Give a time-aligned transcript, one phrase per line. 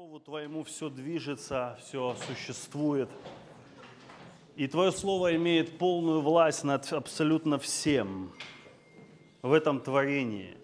[0.00, 3.10] Слову Твоему все движется, все существует.
[4.56, 8.32] И Твое Слово имеет полную власть над абсолютно всем
[9.42, 10.56] в этом творении.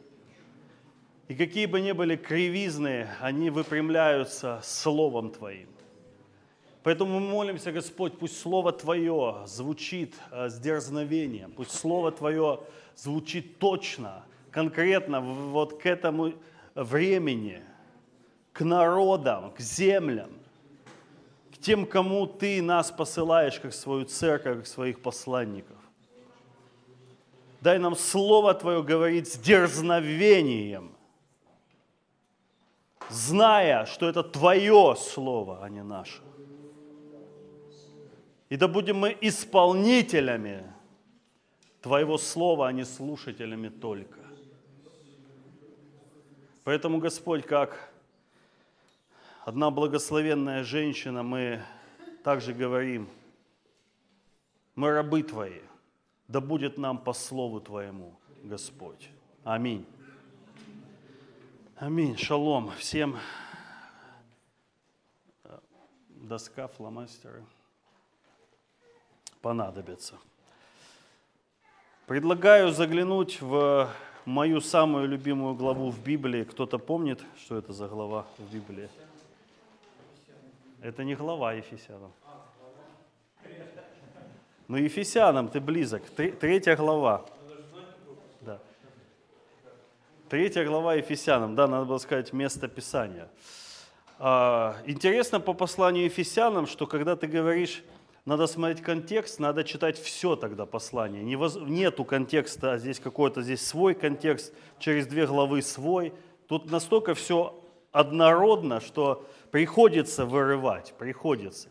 [1.29, 5.69] И какие бы ни были кривизны, они выпрямляются Словом Твоим.
[6.83, 12.61] Поэтому мы молимся, Господь, пусть Слово Твое звучит э, с дерзновением, пусть Слово Твое
[12.95, 16.33] звучит точно, конкретно вот к этому
[16.75, 17.63] времени,
[18.57, 20.31] к народам, к землям,
[21.53, 25.77] к тем, кому Ты нас посылаешь, как свою церковь, как своих посланников.
[27.61, 30.95] Дай нам Слово Твое говорить с дерзновением,
[33.11, 36.23] зная, что это Твое Слово, а не наше.
[38.49, 40.65] И да будем мы исполнителями
[41.83, 44.21] Твоего Слова, а не слушателями только.
[46.65, 47.93] Поэтому, Господь, как
[49.47, 51.63] одна благословенная женщина, мы
[52.25, 53.09] также говорим,
[54.75, 55.61] мы рабы Твои,
[56.27, 59.09] да будет нам по слову Твоему, Господь.
[59.45, 59.87] Аминь.
[61.77, 62.17] Аминь.
[62.17, 63.17] Шалом всем.
[66.09, 67.45] Доска, фломастеры
[69.43, 70.15] понадобятся.
[72.07, 73.89] Предлагаю заглянуть в
[74.25, 76.43] мою самую любимую главу в Библии.
[76.43, 78.89] Кто-то помнит, что это за глава в Библии?
[80.87, 82.13] Это не глава Ефесянам.
[84.69, 86.05] Ну, Ефесянам ты близок.
[86.15, 87.27] Третья глава.
[88.41, 88.61] Да.
[90.29, 91.57] Третья глава Ефесянам.
[91.57, 93.29] Да, надо было сказать место Писания.
[94.21, 97.83] А, интересно по посланию Ефесянам, что когда ты говоришь
[98.25, 101.25] надо смотреть контекст, надо читать все тогда послание.
[101.25, 106.13] Нету контекста, а здесь какой-то здесь свой контекст, через две главы свой.
[106.47, 107.61] Тут настолько все
[107.97, 111.71] однородно, что приходится вырывать, приходится.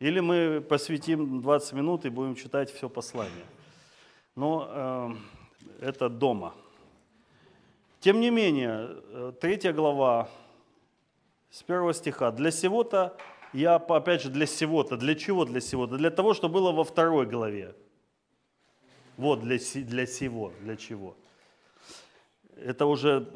[0.00, 3.46] Или мы посвятим 20 минут и будем читать все послание.
[4.34, 6.54] Но э, это дома.
[8.00, 10.28] Тем не менее, э, третья глава
[11.50, 12.32] с первого стиха.
[12.32, 13.16] «Для сего-то
[13.52, 14.96] я, опять же, для всего-то.
[14.96, 15.96] Для чего для всего-то?
[15.96, 17.76] Для того, что было во второй главе.
[19.16, 21.16] Вот для, для всего, для чего.
[22.56, 23.32] Это уже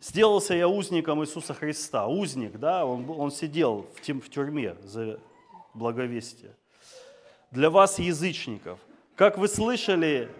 [0.00, 2.06] сделался я узником Иисуса Христа.
[2.06, 5.20] Узник, да, он, он сидел в, тем, в тюрьме за
[5.74, 6.54] благовестие.
[7.50, 8.78] Для вас, язычников,
[9.14, 10.30] как вы слышали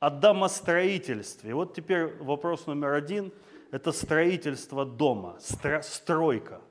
[0.00, 1.54] о домостроительстве.
[1.54, 3.32] Вот теперь вопрос номер один–
[3.70, 6.60] это строительство дома, стро, стройка–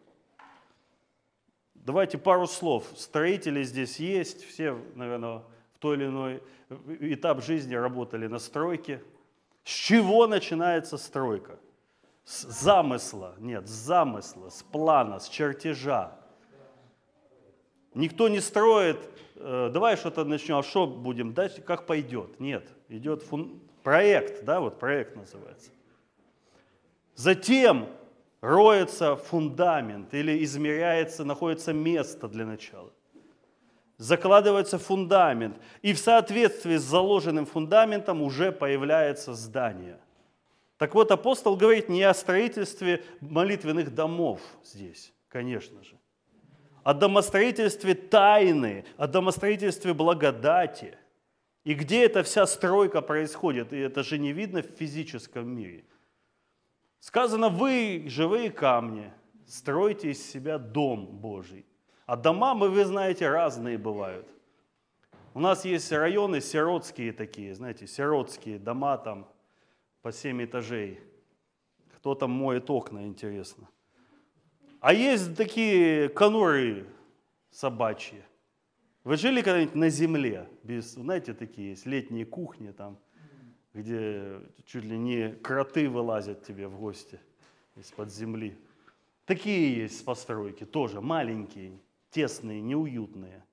[1.85, 2.85] Давайте пару слов.
[2.95, 5.39] Строители здесь есть, все, наверное,
[5.73, 6.41] в той или иной
[7.01, 9.03] этап жизни работали на стройке.
[9.65, 11.59] С чего начинается стройка?
[12.25, 16.15] С замысла, нет, с замысла, с плана, с чертежа.
[17.93, 18.97] Никто не строит,
[19.35, 22.39] э, давай что-то начнем, а что будем дальше, как пойдет.
[22.39, 23.59] Нет, идет фун...
[23.83, 25.71] проект, да, вот проект называется.
[27.15, 27.87] Затем
[28.41, 32.91] роется фундамент или измеряется, находится место для начала.
[33.97, 39.99] Закладывается фундамент, и в соответствии с заложенным фундаментом уже появляется здание.
[40.77, 45.99] Так вот, апостол говорит не о строительстве молитвенных домов здесь, конечно же,
[46.83, 50.97] о домостроительстве тайны, о домостроительстве благодати.
[51.63, 55.85] И где эта вся стройка происходит, и это же не видно в физическом мире–
[57.03, 59.11] Сказано, вы, живые камни,
[59.45, 61.65] стройте из себя дом Божий.
[62.05, 64.25] А дома, мы, вы знаете, разные бывают.
[65.33, 69.27] У нас есть районы сиротские такие, знаете, сиротские дома там
[70.03, 70.99] по 7 этажей.
[71.95, 73.67] Кто там моет окна, интересно.
[74.79, 76.85] А есть такие конуры
[77.49, 78.21] собачьи.
[79.03, 80.47] Вы жили когда-нибудь на земле?
[80.61, 82.99] Без, знаете, такие есть летние кухни там–
[83.73, 87.19] где чуть ли не кроты вылазят тебе в гости
[87.75, 88.57] из-под земли.
[89.25, 91.79] Такие есть постройки, тоже маленькие,
[92.11, 93.43] тесные, неуютные.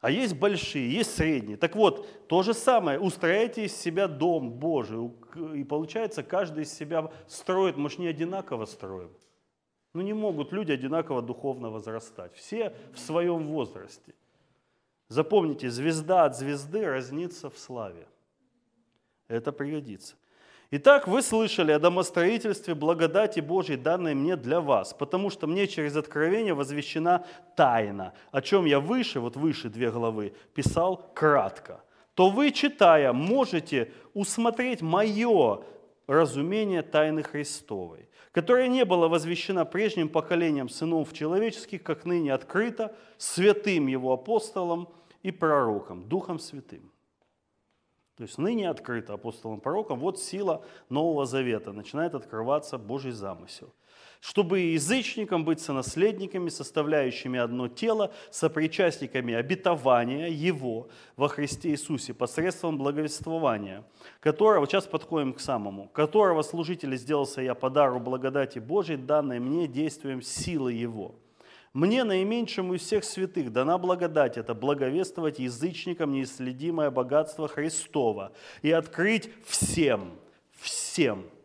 [0.00, 1.58] А есть большие, есть средние.
[1.58, 5.10] Так вот, то же самое, устрояйте из себя дом Божий.
[5.54, 9.10] И получается, каждый из себя строит, мы же не одинаково строим.
[9.92, 12.34] Ну не могут люди одинаково духовно возрастать.
[12.34, 14.14] Все в своем возрасте.
[15.08, 18.06] Запомните, звезда от звезды разнится в славе.
[19.28, 20.14] Это пригодится.
[20.72, 25.96] Итак, вы слышали о домостроительстве благодати Божьей, данной мне для вас, потому что мне через
[25.96, 27.26] откровение возвещена
[27.56, 31.82] тайна, о чем я выше, вот выше две главы, писал кратко.
[32.14, 35.64] То вы, читая, можете усмотреть мое
[36.06, 43.88] разумение тайны Христовой, которая не была возвещена прежним поколением сынов человеческих, как ныне открыто святым
[43.88, 44.88] его апостолом
[45.24, 46.89] и пророком, Духом Святым.
[48.20, 53.72] То есть ныне открыто апостолом пророком, вот сила Нового Завета, начинает открываться Божий замысел
[54.20, 63.82] чтобы язычникам быть сонаследниками, составляющими одно тело, сопричастниками обетования Его во Христе Иисусе посредством благовествования,
[64.20, 69.66] которого, сейчас подходим к самому, которого служитель сделался я по дару благодати Божией, данной мне
[69.66, 71.14] действием силы Его.
[71.72, 78.32] Мне, наименьшему из всех святых, дана благодать это благовествовать язычникам неисследимое богатство Христова
[78.62, 80.18] и открыть всем,
[80.52, 81.28] всем–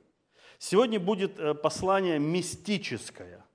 [0.68, 3.45] Сегодня будет э, послание мистическое.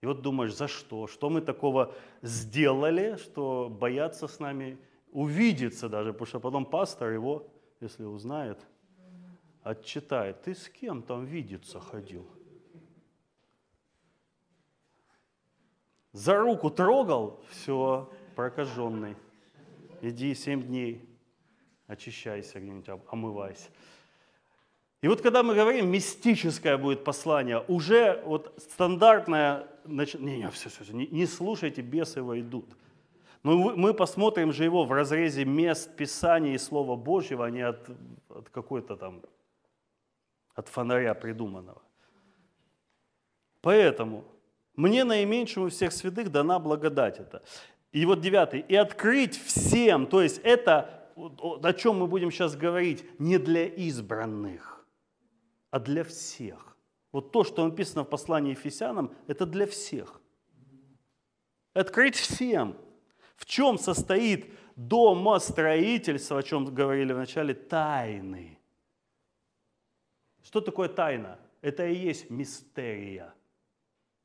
[0.00, 1.06] И вот думаешь, за что?
[1.06, 4.78] Что мы такого сделали, что боятся с нами
[5.12, 7.48] увидеться даже, потому что потом пастор его,
[7.80, 8.66] если узнает,
[9.62, 10.42] отчитает.
[10.42, 12.26] Ты с кем там видеться ходил?
[16.10, 18.10] За руку трогал, все,
[18.40, 19.16] прокаженный.
[20.00, 21.06] Иди семь дней,
[21.86, 23.68] очищайся где-нибудь, омывайся.
[25.02, 30.70] И вот когда мы говорим, мистическое будет послание, уже вот стандартное, значит, не, не, все,
[30.70, 32.64] все, все, не, не слушайте, бесы войдут.
[33.42, 37.90] Но мы посмотрим же его в разрезе мест Писания и Слова Божьего, а не от,
[38.30, 39.20] от какой-то там,
[40.54, 41.82] от фонаря придуманного.
[43.60, 44.24] Поэтому
[44.76, 47.42] мне наименьшему всех святых дана благодать это.
[47.92, 48.64] И вот девятый.
[48.68, 54.80] И открыть всем, то есть это, о чем мы будем сейчас говорить, не для избранных
[55.70, 56.76] а для всех.
[57.12, 60.20] Вот то, что написано в послании Ефесянам, это для всех.
[61.72, 62.76] Открыть всем.
[63.36, 68.58] В чем состоит домостроительство, о чем говорили в начале, тайны.
[70.42, 71.38] Что такое тайна?
[71.62, 73.32] Это и есть мистерия.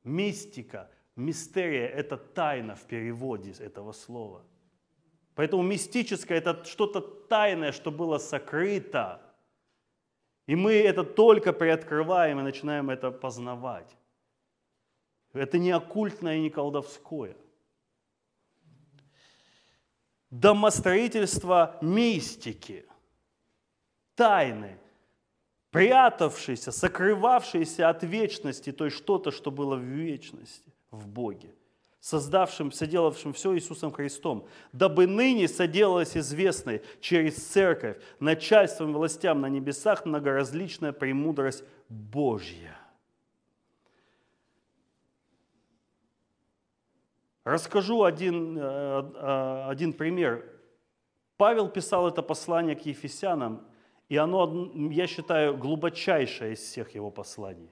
[0.04, 4.44] Мистика, мистерия– это тайна в переводе этого слова.
[5.36, 9.22] Поэтому мистическое– это что-то тайное, что было сокрыто–
[10.48, 13.98] и мы это только приоткрываем и начинаем это познавать.
[15.34, 17.36] Это не оккультное и не колдовское.
[20.30, 22.86] Домостроительство мистики,
[24.16, 24.78] тайны,
[25.72, 31.54] прятавшиеся, сокрывавшиеся от вечности, то есть что-то, что было в вечности, в Боге–
[32.06, 40.06] создавшим, соделавшим все Иисусом Христом, дабы ныне соделалось известной через церковь начальством властям на небесах
[40.06, 42.78] многоразличная премудрость Божья.
[47.44, 50.46] Расскажу один, э, э, один пример.
[51.38, 53.68] Павел писал это послание к Ефесянам,
[54.10, 57.72] и оно, я считаю, глубочайшее из всех его посланий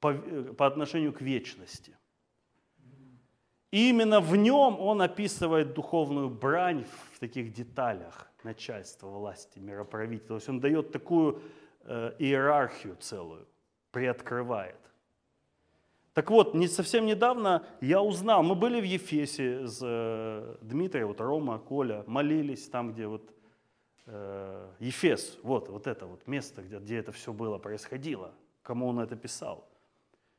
[0.00, 1.96] по, э, по отношению к вечности–
[3.70, 10.28] именно в нем он описывает духовную брань в таких деталях начальства, власти, мироправителя.
[10.28, 11.40] То есть он дает такую
[11.82, 13.46] э, иерархию целую,
[13.90, 14.78] приоткрывает.
[16.14, 21.20] Так вот, не совсем недавно я узнал, мы были в Ефесе с э, Дмитрием, вот
[21.20, 23.32] Рома, Коля, молились там, где вот
[24.06, 28.32] э, Ефес, вот, вот это вот место, где, где это все было, происходило,
[28.62, 29.68] кому он это писал.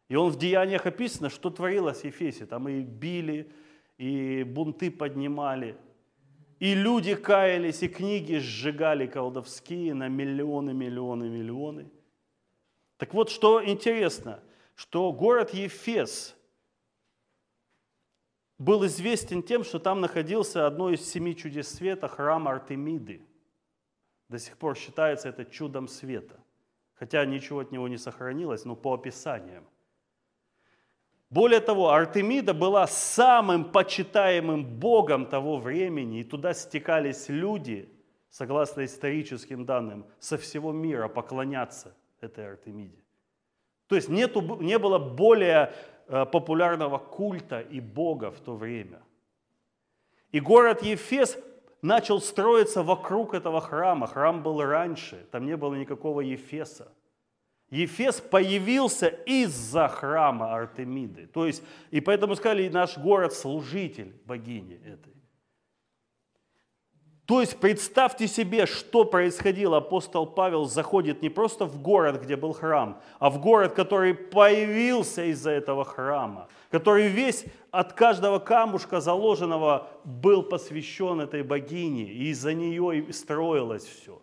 [0.10, 2.46] И он в деяниях описано, что творилось в Ефесе.
[2.46, 3.52] Там и били,
[3.98, 5.78] и бунты поднимали,
[6.60, 11.90] и люди каялись, и книги сжигали колдовские на миллионы, миллионы, миллионы.
[12.98, 14.42] Так вот, что интересно,
[14.76, 16.36] что город Ефес
[18.58, 23.22] был известен тем, что там находился одно из семи чудес света, храм Артемиды.
[24.28, 26.38] До сих пор считается это чудом света.
[26.94, 29.66] хотя ничего от него не сохранилось, но по описаниям.
[31.30, 37.88] Более того, Артемида была самым почитаемым богом того времени, и туда стекались люди,
[38.30, 42.98] согласно историческим данным, со всего мира поклоняться этой Артемиде.
[43.88, 45.74] То есть нету, не было более
[46.08, 49.02] э, популярного культа и бога в то время.
[50.32, 51.38] И город Ефес
[51.82, 54.08] начал строиться вокруг этого храма.
[54.08, 56.92] Храм был раньше, там не было никакого Ефеса.
[57.70, 61.28] Ефес появился из-за храма Артемиды.
[61.28, 65.14] То есть, и поэтому сказали, наш город служитель богини этой.
[67.30, 69.78] То есть представьте себе, что происходило.
[69.78, 75.26] Апостол Павел заходит не просто в город, где был храм, а в город, который появился
[75.26, 82.56] из-за этого храма, который весь от каждого камушка заложенного был посвящен этой богине, и из-за
[82.56, 84.20] нее и строилось все.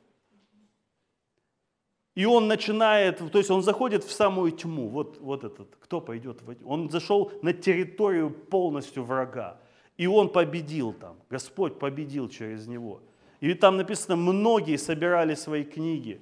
[2.16, 4.88] И он начинает, то есть он заходит в самую тьму.
[4.88, 9.60] Вот, вот этот, кто пойдет в Он зашел на территорию полностью врага.
[9.98, 11.16] И он победил там.
[11.30, 13.02] Господь победил через него.
[13.40, 16.20] И там написано, многие собирали свои книги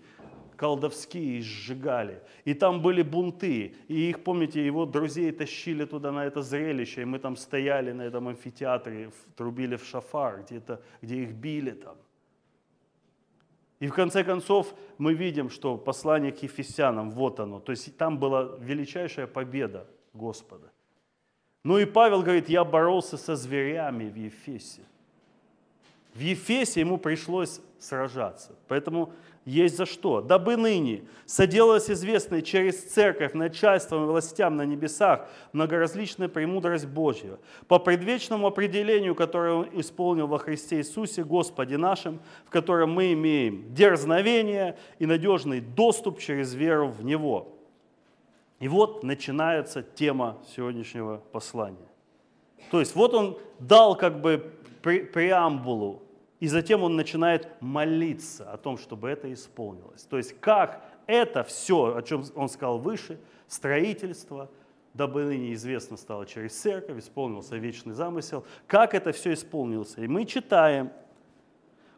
[0.56, 2.22] колдовские и сжигали.
[2.44, 3.76] И там были бунты.
[3.86, 7.02] И их, помните, его друзей тащили туда на это зрелище.
[7.02, 11.70] И мы там стояли на этом амфитеатре, трубили в шафар, где, -то, где их били
[11.70, 11.96] там.
[13.84, 17.60] И в конце концов мы видим, что послание к Ефесянам, вот оно.
[17.60, 20.72] То есть там была величайшая победа Господа.
[21.64, 24.80] Ну и Павел говорит, я боролся со зверями в Ефесе.
[26.14, 28.54] В Ефесе ему пришлось сражаться.
[28.68, 29.12] Поэтому
[29.44, 30.20] есть за что.
[30.20, 37.78] Дабы ныне соделалась известной через церковь начальством и властям на небесах многоразличная премудрость Божья, по
[37.78, 44.78] предвечному определению, которое Он исполнил во Христе Иисусе, Господе нашим, в котором мы имеем дерзновение
[44.98, 47.58] и надежный доступ через веру в Него.
[48.60, 51.88] И вот начинается тема сегодняшнего послания.
[52.70, 56.03] То есть вот он дал как бы преамбулу
[56.44, 60.02] и затем он начинает молиться о том, чтобы это исполнилось.
[60.02, 64.50] То есть как это все, о чем он сказал выше, строительство,
[64.92, 69.94] дабы ныне известно стало через церковь, исполнился вечный замысел, как это все исполнилось.
[69.96, 70.92] И мы читаем,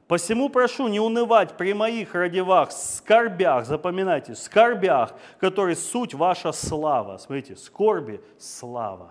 [0.07, 7.17] Посему прошу не унывать при моих родивах, скорбях, запоминайте, скорбях, которые суть ваша слава.
[7.17, 9.11] Смотрите, скорби– слава.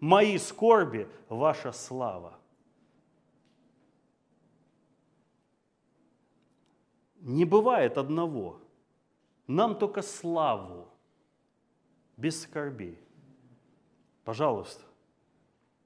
[0.00, 2.34] Мои скорби– ваша слава.
[7.20, 8.60] Не бывает одного.
[9.46, 10.88] Нам только славу,
[12.16, 12.98] без скорби.
[14.24, 14.84] Пожалуйста.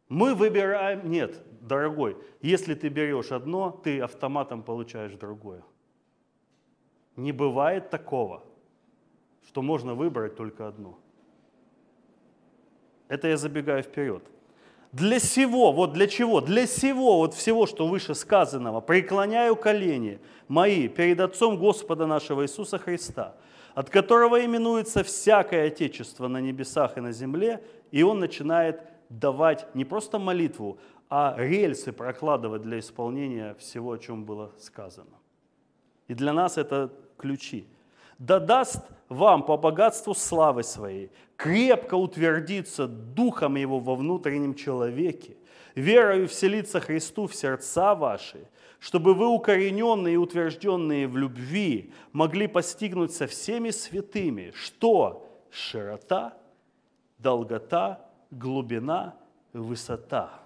[0.09, 5.63] Мы выбираем, нет, дорогой, если ты берешь одно, ты автоматом получаешь другое.
[7.17, 8.45] Не бывает такого,
[9.47, 10.99] что можно выбрать только одно.
[13.09, 14.23] Это я забегаю вперед.
[14.95, 16.41] Для всего, вот для чего?
[16.41, 22.79] Для всего, вот всего, что выше сказанного, преклоняю колени мои перед Отцом Господа нашего Иисуса
[22.79, 23.35] Христа,
[23.75, 27.61] от которого именуется всякое Отечество на небесах и на земле,
[27.91, 30.79] и он начинает давать не просто молитву,
[31.11, 35.19] а рельсы прокладывать для исполнения всего, о чем было сказано.
[36.07, 37.67] И для нас это ключи
[38.19, 45.37] да даст вам по богатству славы своей крепко утвердиться духом его во внутреннем человеке,
[45.75, 53.13] верою вселиться Христу в сердца ваши, чтобы вы, укорененные и утвержденные в любви, могли постигнуть
[53.13, 56.37] со всеми святыми, что широта,
[57.19, 59.17] долгота, глубина,
[59.53, 60.41] высота.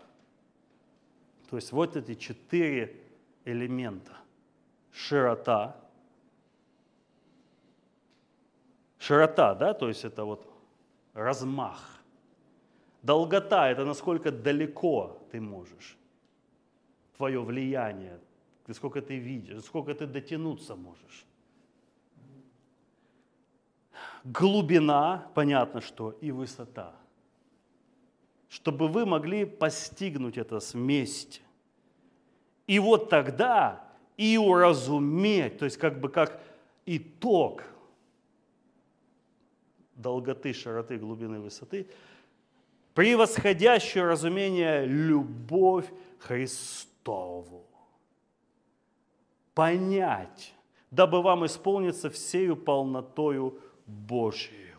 [1.50, 2.96] То есть вот эти четыре
[3.44, 4.12] элемента.
[4.92, 5.76] Широта–
[8.98, 10.46] Широта, да, то есть это вот
[11.14, 12.00] размах.
[13.02, 15.96] Долгота– это насколько далеко ты можешь.
[17.16, 18.18] Твое влияние,
[18.72, 21.24] сколько ты видишь, сколько ты дотянуться можешь.
[24.24, 26.94] Глубина, понятно что, и высота.
[28.48, 31.40] Чтобы вы могли постигнуть это вместе.
[32.66, 33.84] И вот тогда
[34.16, 36.40] и уразуметь, то есть как бы как
[36.84, 37.62] итог–
[39.98, 41.86] долготы, широты, глубины, высоты,
[42.94, 45.86] превосходящее разумение любовь
[46.18, 47.66] Христову.
[49.54, 50.54] Понять,
[50.90, 54.78] дабы вам исполниться всею полнотою Божию.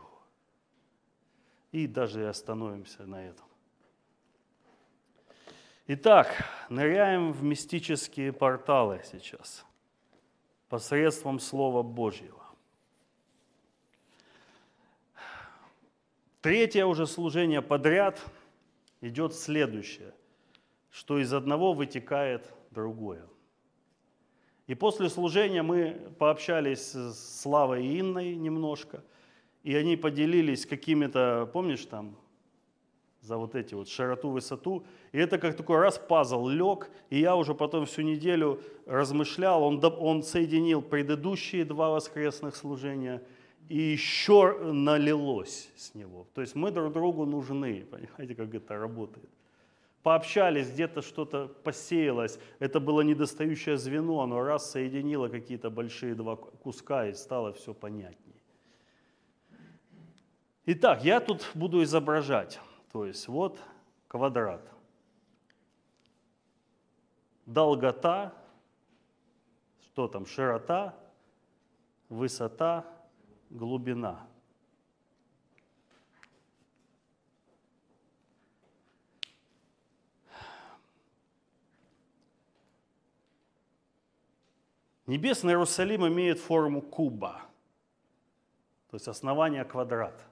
[1.71, 3.45] И даже остановимся на этом.
[5.87, 9.65] Итак, ныряем в мистические порталы сейчас
[10.69, 12.38] посредством Слова Божьего.
[16.41, 18.21] Третье уже служение подряд
[19.01, 20.13] идет следующее,
[20.89, 23.25] что из одного вытекает другое.
[24.65, 29.03] И после служения мы пообщались с Славой и Инной немножко,
[29.63, 32.15] и они поделились какими-то, помнишь, там,
[33.19, 34.85] за вот эти вот широту, высоту.
[35.11, 39.83] И это как такой раз пазл лег, и я уже потом всю неделю размышлял, он,
[39.83, 43.21] он соединил предыдущие два воскресных служения,
[43.69, 46.27] и еще налилось с него.
[46.33, 49.29] То есть мы друг другу нужны, понимаете, как это работает.
[50.01, 57.07] Пообщались, где-то что-то посеялось, это было недостающее звено, оно раз соединило какие-то большие два куска
[57.07, 58.41] и стало все понятнее.
[60.65, 62.59] Итак, я тут буду изображать.
[62.91, 63.59] То есть вот
[64.07, 64.67] квадрат.
[67.45, 68.33] Долгота,
[69.83, 70.95] что там, широта,
[72.07, 72.85] высота,
[73.49, 74.25] глубина.
[85.05, 87.41] Небесный Иерусалим имеет форму куба,
[88.91, 90.23] то есть основание квадрата.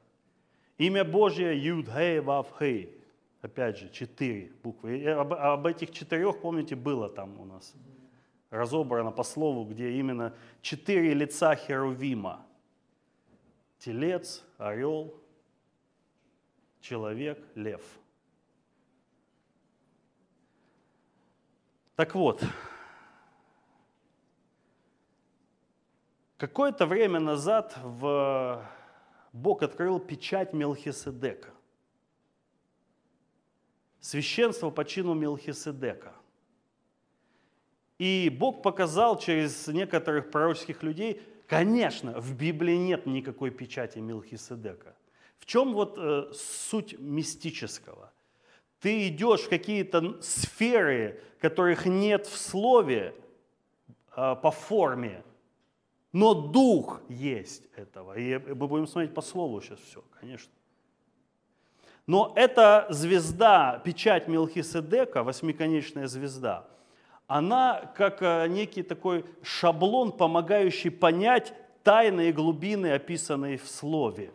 [0.78, 2.94] Имя Божье Юд Хей Вав Хей.
[3.42, 5.00] Опять же, четыре буквы.
[5.00, 7.74] И об, об этих четырех, помните, было там у нас
[8.50, 12.47] разобрано по слову, где именно четыре лица Херувима.
[13.80, 15.14] Телец, орел,
[16.82, 17.82] человек, лев.
[21.96, 22.44] Так вот,
[26.38, 28.64] какое-то время назад в
[29.34, 31.50] Бог открыл печать Мелхиседека.
[34.00, 36.14] Священство по чину Мелхиседека.
[37.98, 44.96] И Бог показал через некоторых пророческих людей, конечно, в Библии нет никакой печати Мелхиседека.
[45.40, 48.12] В чем вот э, суть мистического?
[48.80, 53.16] Ты идешь в какие-то сферы, которых нет в слове
[54.16, 55.24] э, по форме,
[56.12, 58.18] но дух есть этого.
[58.18, 60.52] И мы будем смотреть по слову сейчас все, конечно.
[62.08, 66.66] Но эта звезда, печать Мелхиседека, восьмиконечная звезда,
[67.28, 74.32] она как э, некий такой шаблон, помогающий понять тайные глубины, описанные в Слове.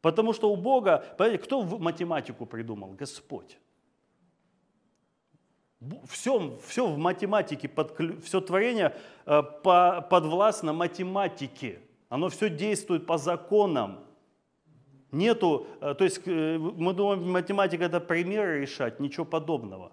[0.00, 2.90] Потому что у Бога, понимаете, кто математику придумал?
[2.90, 3.58] Господь.
[6.08, 8.94] Все, все в математике, под, все творение
[9.24, 11.80] э, подвластно математике.
[12.08, 14.00] Оно все действует по законам.
[15.12, 19.92] Нету, э, то есть мы думаем, математика это примеры решать, ничего подобного.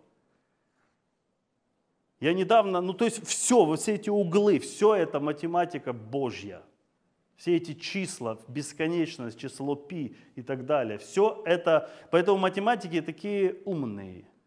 [2.20, 6.62] Я недавно, ну то есть все, вот все эти углы, все это математика Божья.
[7.36, 10.98] Все эти числа, бесконечность, число пи и так далее.
[10.98, 14.26] Все это, поэтому математики такие умные–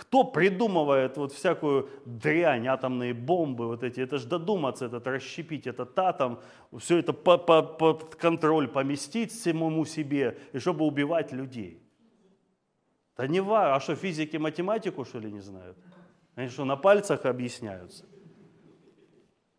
[0.00, 5.98] кто придумывает вот всякую дрянь, атомные бомбы, вот эти, это же додуматься, этот расщепить этот
[5.98, 6.40] атом,
[6.78, 11.82] все это под, контроль поместить самому себе, и чтобы убивать людей.
[13.16, 15.76] Да не важно, а что, физики математику, что ли, не знают?
[16.34, 18.06] Они что, на пальцах объясняются?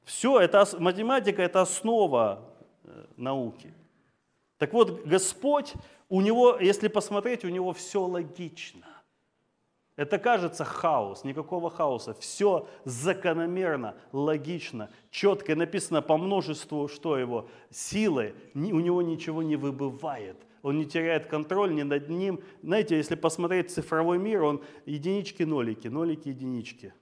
[0.03, 3.73] Все, это, математика– это основа э, науки.
[4.57, 5.73] Так вот, Господь,
[6.09, 8.85] у него, если посмотреть, у него все логично.
[9.95, 12.13] Это кажется хаос, никакого хаоса.
[12.15, 20.37] Все закономерно, логично, четко написано по множеству, что его силы, у него ничего не выбывает.
[20.61, 22.41] Он не теряет контроль ни над ним.
[22.61, 26.93] Знаете, если посмотреть цифровой мир, он единички, нолики, нолики, единички.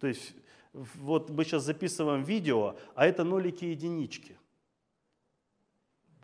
[0.00, 0.34] То есть
[0.72, 4.38] вот мы сейчас записываем видео, а это нолики, единички,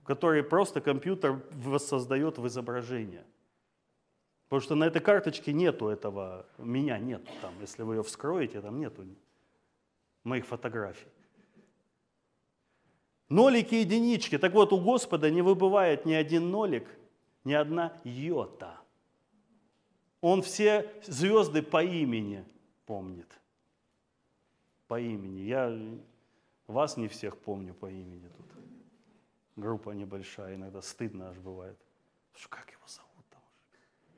[0.05, 3.24] которые просто компьютер воссоздает в изображение.
[4.48, 7.53] Потому что на этой карточке нету этого, меня нету там.
[7.61, 9.05] Если вы ее вскроете, там нету
[10.24, 11.07] моих фотографий.
[13.28, 14.38] Нолики и единички.
[14.38, 16.88] Так вот, у Господа не выбывает ни один нолик,
[17.44, 18.80] ни одна йота.
[20.20, 22.44] Он все звезды по имени
[22.86, 23.28] помнит.
[24.86, 25.40] По имени.
[25.40, 25.78] Я
[26.66, 28.46] вас не всех помню по имени тут.
[29.56, 31.76] Группа небольшая, иногда стыдно аж бывает.
[32.48, 33.08] Как его зовут?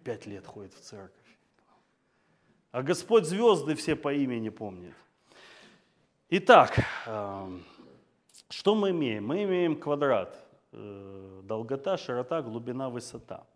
[0.05, 1.15] пять лет ходит в церковь.
[2.73, 4.95] А Господь звезды все по имени помнит.
[6.29, 7.65] Итак, эм,
[8.51, 9.27] что мы имеем?
[9.27, 10.37] Мы имеем квадрат.
[10.73, 13.47] Э, долгота, широта, глубина, высота.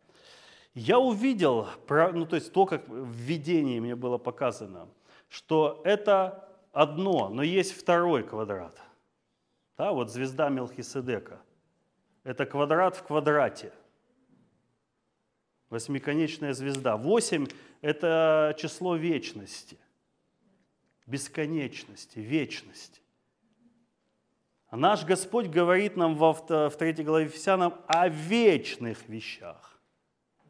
[0.74, 4.88] Я увидел, ну то есть то, как в видении мне было показано,
[5.28, 8.80] что это одно, но есть второй квадрат.
[9.78, 11.40] Да, вот звезда Мелхиседека.
[12.24, 13.72] Это квадрат в квадрате.
[15.70, 16.96] Восьмиконечная звезда.
[16.96, 17.46] Восемь–
[17.80, 19.78] это число вечности,
[21.06, 23.00] бесконечности, вечности.
[24.76, 29.78] Наш Господь говорит нам во, в 3 главе Ефесянам о вечных вещах.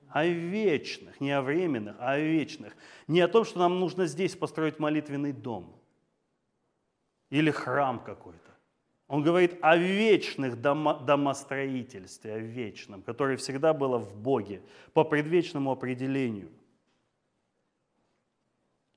[0.08, 2.76] О вечных, не о временных, а о вечных.
[3.08, 5.74] Не о том, что нам нужно здесь построить молитвенный дом
[7.30, 8.50] или храм какой-то.
[9.08, 15.72] Он говорит о вечных домо, домостроительстве, о вечном, которое всегда было в Боге, по предвечному
[15.72, 16.50] определению.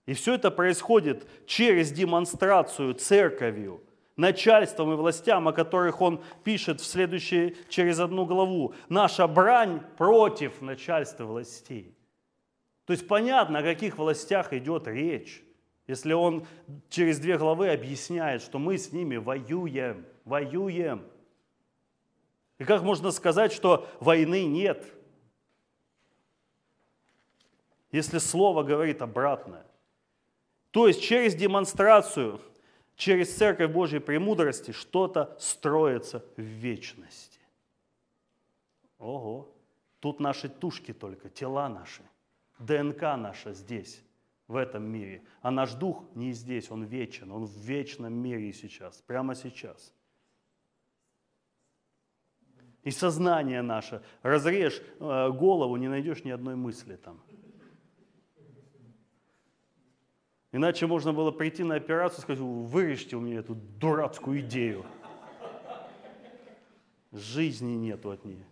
[0.06, 3.84] И все это происходит через демонстрацию церковью,
[4.18, 8.74] начальством и властям, о которых он пишет в следующей, через одну главу.
[8.90, 11.96] Наша брань против начальства властей.
[12.86, 15.44] То есть понятно, о каких властях идет речь.
[15.86, 16.46] Если он
[16.90, 21.06] через две главы объясняет, что мы с ними воюем, воюем.
[22.58, 24.86] И как можно сказать, что войны нет,
[27.92, 29.66] если Слово говорит обратное?
[30.72, 32.42] То есть через демонстрацию,
[32.98, 37.40] через Церковь Божьей премудрости что-то строится в вечности.
[38.98, 39.56] Ого,
[40.00, 42.02] тут наши тушки только, тела наши,
[42.60, 44.02] ДНК наша здесь
[44.48, 45.24] в этом мире.
[45.42, 49.94] А наш дух не здесь, он вечен, он в вечном мире сейчас, прямо сейчас.
[52.84, 57.22] И сознание наше, разрежь э, голову, не найдешь ни одной мысли там.
[60.52, 64.86] Иначе можно было прийти на операцию и сказать, вырежьте у меня эту дурацкую идею.
[67.12, 68.46] Жизни нету от нее.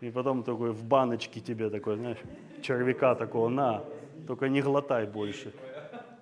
[0.00, 2.18] И потом такой в баночке тебе такой, знаешь,
[2.62, 3.84] червяка такого, на,
[4.26, 5.52] только не глотай больше.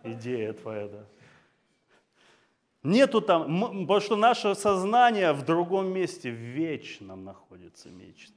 [0.02, 1.04] Идея твоя, да.
[2.82, 8.32] Нету там, потому что наше сознание в другом месте, в вечном находится месте.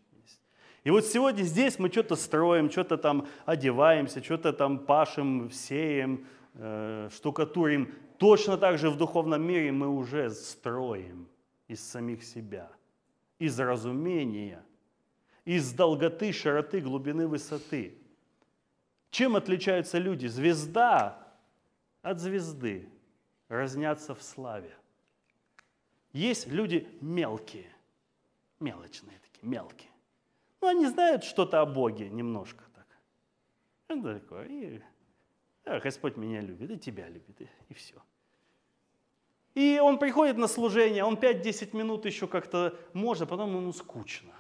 [0.84, 7.10] И вот сегодня здесь мы что-то строим, что-то там одеваемся, что-то там пашем, сеем, э,
[7.14, 7.94] штукатурим.
[8.18, 11.28] Точно так же в духовном мире мы уже строим
[11.68, 12.70] из самих себя,
[13.40, 14.64] из разумения,
[15.46, 17.98] из долготы, широты, глубины, высоты.
[19.12, 20.28] Чем отличаются люди?
[20.28, 21.28] Звезда
[22.02, 22.88] от звезды
[23.48, 24.74] разнятся в славе.
[26.14, 27.70] Есть люди мелкие,
[28.60, 29.89] мелочные такие, мелкие.
[30.62, 32.88] Ну, они знают что-то о Боге немножко так.
[33.88, 34.82] Это такое, и
[35.66, 37.96] да, Господь меня любит, и тебя любит, и, и все.
[39.56, 44.34] И он приходит на служение, он 5-10 минут еще как-то может, потом ему скучно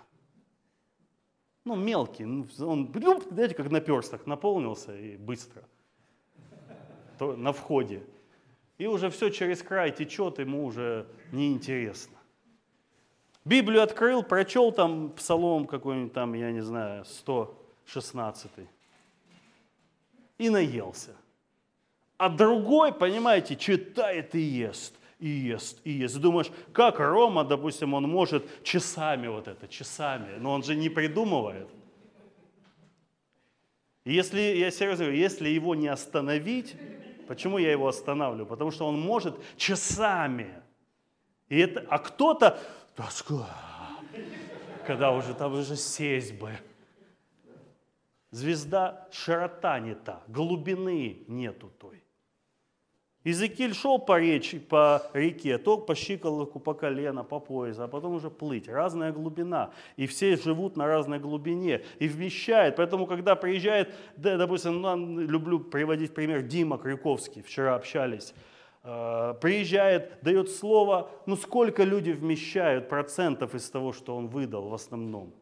[1.69, 2.91] ну, мелкий, ну, он,
[3.29, 5.63] знаете, как наперсток наполнился и быстро,
[7.19, 8.03] то, на входе.
[8.79, 12.17] И уже все через край течет, ему уже неинтересно.
[13.49, 18.51] Библию открыл, прочел там псалом какой-нибудь там, я не знаю, 116
[20.37, 21.15] и наелся.
[22.17, 26.17] А другой, понимаете, читает и ест и ест, и ест.
[26.17, 31.67] думаешь, как Рома, допустим, он может часами вот это, часами, но он же не придумывает.
[34.05, 36.75] если, я серьезно говорю, если его не остановить,
[37.27, 38.45] почему я его останавливаю?
[38.45, 40.53] Потому что он может часами.
[41.49, 42.59] И это, а кто-то,
[44.85, 46.51] когда уже там уже сесть бы.
[48.31, 52.03] Звезда широта не та, глубины нету той.
[53.23, 58.13] Иезекииль шел по, речи, по реке, то по щиколотку, по колено, по пояс, а потом
[58.15, 58.67] уже плыть.
[58.67, 59.71] Разная глубина.
[59.97, 61.83] И все живут на разной глубине.
[61.99, 62.77] И вмещает.
[62.77, 68.33] Поэтому, когда приезжает, да, допустим, ну, люблю приводить пример Дима Крюковский, вчера общались,
[68.81, 75.33] приезжает, дает слово, ну сколько люди вмещают процентов из того, что он выдал в основном?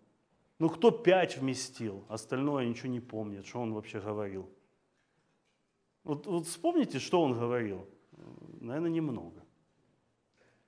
[0.59, 4.49] Ну кто пять вместил, остальное ничего не помнит, что он вообще говорил.
[6.03, 7.85] Вот, вот вспомните, что он говорил.
[8.59, 9.43] Наверное, немного.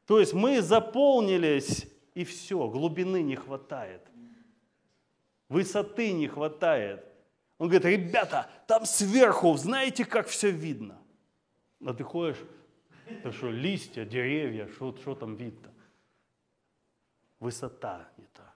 [0.06, 4.02] То есть мы заполнились, и все, глубины не хватает.
[5.48, 7.06] Высоты не хватает.
[7.58, 11.02] Он говорит, ребята, там сверху, знаете, как все видно?
[11.86, 12.38] А ты ходишь,
[13.10, 15.74] это что, листья, деревья, что, что там видно?
[17.40, 18.54] Высота не та.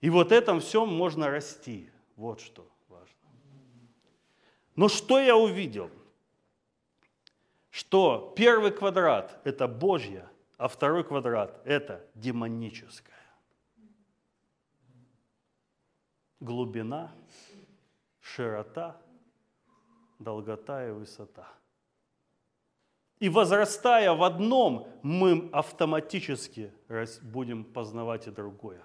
[0.00, 1.88] И вот этом всем можно расти.
[2.16, 2.68] Вот что.
[4.74, 5.90] Но что я увидел?
[7.70, 13.12] Что первый квадрат– это Божья, а второй квадрат– это демоническая.
[16.40, 17.12] Глубина,
[18.20, 19.00] широта,
[20.18, 21.48] долгота и высота.
[23.22, 26.72] И возрастая в одном, мы автоматически
[27.22, 28.82] будем познавать и другое.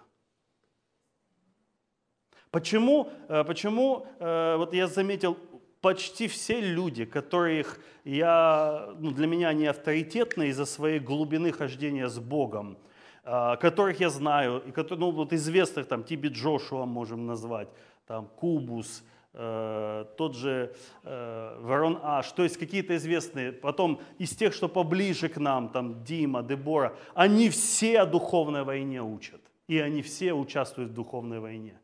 [2.51, 5.39] Почему, э, почему э, вот я заметил,
[5.81, 12.19] почти все люди, которых я, ну, для меня они авторитетны из-за своей глубины хождения с
[12.19, 12.77] Богом,
[13.23, 17.69] э, которых я знаю, и которые, ну, вот известных, там, Тиби Джошуа можем назвать,
[18.05, 19.03] там, Кубус,
[19.37, 20.73] тот же
[21.03, 26.41] Ворон Аш, то есть какие-то известные, потом из тех, что поближе к нам, там Дима,
[26.41, 31.79] Дебора, они все о духовной войне учат, и они все участвуют в духовной войне.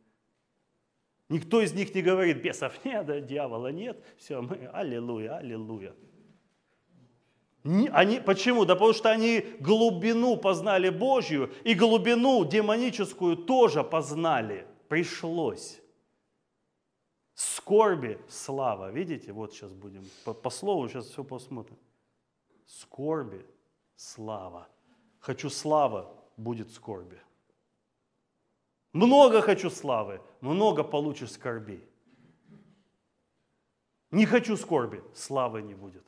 [1.29, 5.93] Никто из них не говорит, бесов нет, да, дьявола нет, все, мы аллилуйя, аллилуйя.
[7.91, 8.65] Они, почему?
[8.65, 14.65] Да потому что они глубину познали Божью и глубину демоническую тоже познали.
[14.89, 15.82] Пришлось.
[17.35, 18.91] Скорби, слава.
[18.91, 21.77] Видите, вот сейчас будем по, по слову, сейчас все посмотрим.
[22.65, 23.45] Скорби,
[23.95, 24.67] слава.
[25.19, 27.19] Хочу слава, будет скорби.
[28.91, 31.83] Много хочу славы, много получишь скорби.
[34.11, 36.05] Не хочу скорби, славы не будет.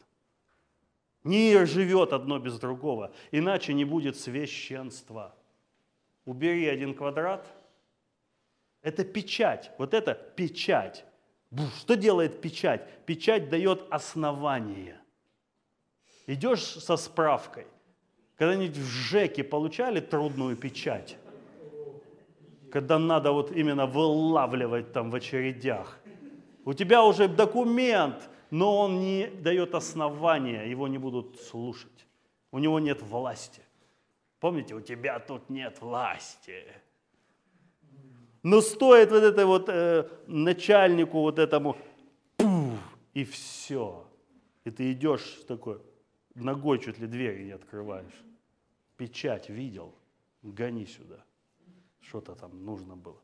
[1.24, 5.36] Мир живет одно без другого, иначе не будет священства.
[6.24, 7.48] Убери один квадрат.
[8.84, 9.72] Это печать.
[9.80, 11.04] Вот это печать.
[11.78, 13.06] Что делает печать?
[13.06, 15.00] Печать дает основание.
[16.28, 17.68] Идешь со справкой.
[18.36, 21.18] Когда-нибудь в ЖЭКе получали трудную печать?
[22.76, 25.98] когда надо вот именно вылавливать там в очередях.
[26.66, 32.06] У тебя уже документ, но он не дает основания, его не будут слушать.
[32.52, 33.62] У него нет власти.
[34.42, 36.66] Помните, у тебя тут нет власти.
[38.46, 41.76] Но стоит вот этой вот э, начальнику вот этому,
[42.38, 42.78] пуф,
[43.16, 44.06] и все.
[44.66, 45.82] И ты идешь такой,
[46.36, 48.14] ногой чуть ли двери не открываешь.
[48.98, 49.96] Печать видел,
[50.44, 51.26] гони сюда
[52.02, 53.20] что-то там нужно было.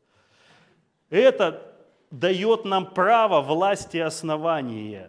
[1.08, 1.72] Это
[2.10, 5.08] дает нам право власти основания.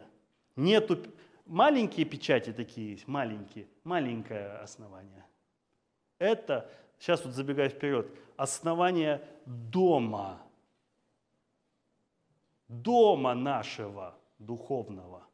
[0.56, 0.99] Нету
[1.47, 5.26] маленькие печати такие есть, маленькие, маленькое основание.
[6.19, 10.41] Это, сейчас вот забегая вперед, основание дома,
[12.67, 15.27] дома нашего духовного–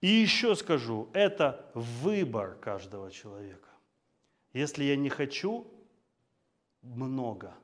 [0.00, 3.68] И еще скажу, это выбор каждого человека.
[4.52, 5.66] Если я не хочу
[6.82, 7.54] много,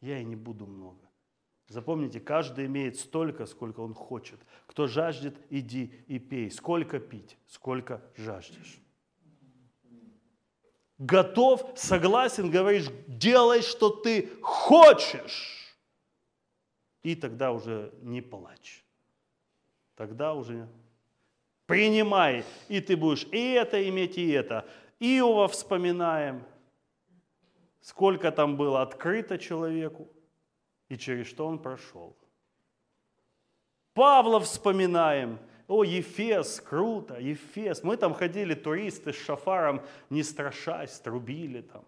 [0.00, 1.01] я и не буду много.
[1.68, 4.38] Запомните, каждый имеет столько, сколько он хочет.
[4.66, 6.50] Кто жаждет, иди и пей.
[6.50, 8.78] Сколько пить, сколько жаждешь.
[10.98, 15.76] Готов, согласен, говоришь, делай, что ты хочешь.
[17.02, 18.84] И тогда уже не плачь.
[19.96, 20.68] Тогда уже
[21.66, 24.68] Принимай, и ты будешь и это иметь, и это.
[25.00, 26.44] Иова вспоминаем,
[27.80, 30.06] сколько там было открыто человеку,
[30.92, 32.14] и через что он прошел.
[33.94, 37.82] Павла вспоминаем, о, Ефес, круто, Ефес.
[37.82, 41.84] Мы там ходили, туристы с шафаром, не страшась, трубили там.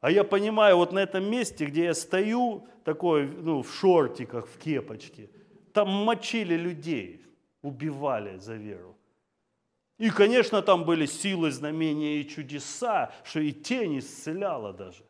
[0.00, 4.58] А я понимаю, вот на этом месте, где я стою, такой, ну, в шортиках, в
[4.58, 5.28] кепочке,
[5.74, 7.22] там мочили людей
[7.60, 8.96] убивали за веру.
[9.98, 15.04] И, конечно, там были силы, знамения и чудеса, что и тень исцеляла даже.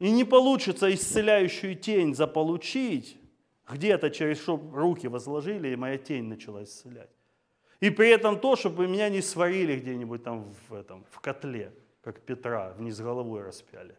[0.00, 3.18] И не получится исцеляющую тень заполучить
[3.70, 7.10] где-то через что руки возложили, и моя тень начала исцелять.
[7.80, 12.20] И при этом то, чтобы меня не сварили где-нибудь там в, этом, в котле, как
[12.20, 13.94] Петра, вниз головой распяли.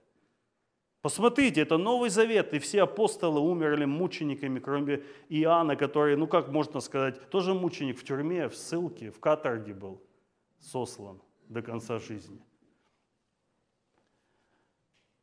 [1.01, 6.79] Посмотрите, это Новый Завет, и все апостолы умерли мучениками, кроме Иоанна, который, ну как можно
[6.79, 9.99] сказать, тоже мученик в тюрьме, в ссылке, в каторге был
[10.59, 12.39] сослан до конца жизни.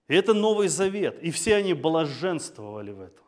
[0.08, 3.24] И это Новый Завет, и все они блаженствовали в этом.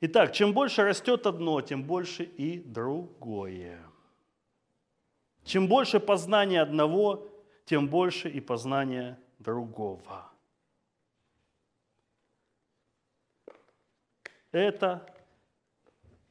[0.00, 3.80] Итак, чем больше растет одно, тем больше и другое.
[5.44, 7.28] Чем больше познания одного,
[7.64, 10.32] тем больше и познания другого.
[14.52, 15.06] Это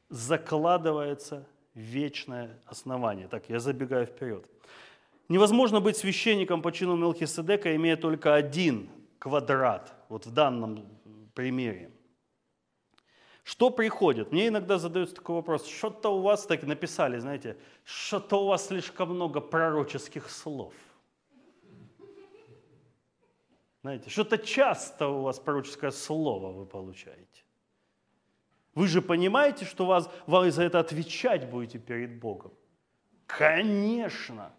[0.09, 3.27] закладывается вечное основание.
[3.27, 4.45] Так, я забегаю вперед.
[5.29, 8.89] Невозможно быть священником по чину Мелхиседека, имея только один
[9.19, 10.85] квадрат, вот в данном
[11.33, 11.91] примере.
[13.43, 14.31] Что приходит?
[14.31, 19.09] Мне иногда задаются такой вопрос, что-то у вас, так написали, знаете, что-то у вас слишком
[19.15, 20.73] много пророческих слов–
[23.81, 27.43] Знаете, что-то часто у вас пророческое слово вы получаете.
[28.75, 32.51] Вы же понимаете, что вас, вы за это отвечать будете перед Богом?
[33.25, 34.51] Конечно.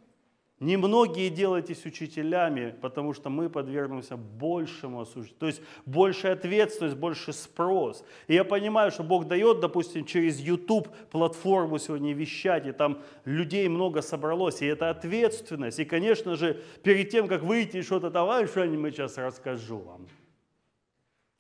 [0.60, 5.38] Немногие делайтесь учителями, потому что мы подвергнемся большему осуждению.
[5.38, 8.04] То есть большая ответственность, больше спрос.
[8.28, 13.68] И я понимаю, что Бог дает, допустим, через YouTube платформу сегодня вещать, и там людей
[13.68, 15.78] много собралось, и это ответственность.
[15.78, 20.08] И, конечно же, перед тем, как выйти и что-то там, что мы сейчас расскажу вам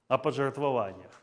[0.08, 1.20] о пожертвованиях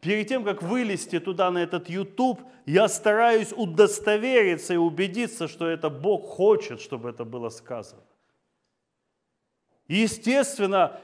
[0.00, 5.90] перед тем, как вылезти туда на этот YouTube, я стараюсь удостовериться и убедиться, что это
[5.90, 8.02] Бог хочет, чтобы это было сказано.
[9.88, 11.00] естественно,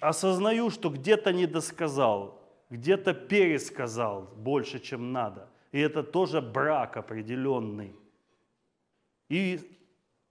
[0.00, 5.48] осознаю, что где-то не досказал, где-то пересказал больше, чем надо.
[5.72, 7.94] И это тоже брак определенный.
[9.28, 9.60] И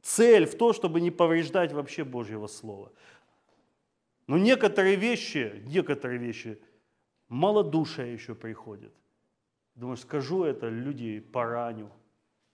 [0.02, 2.92] цель в том, чтобы не повреждать вообще Божьего Слова.
[4.28, 6.58] Но некоторые вещи, некоторые вещи–
[7.34, 8.94] малодушие еще приходит.
[9.76, 11.90] Думаешь, скажу это, люди пораню.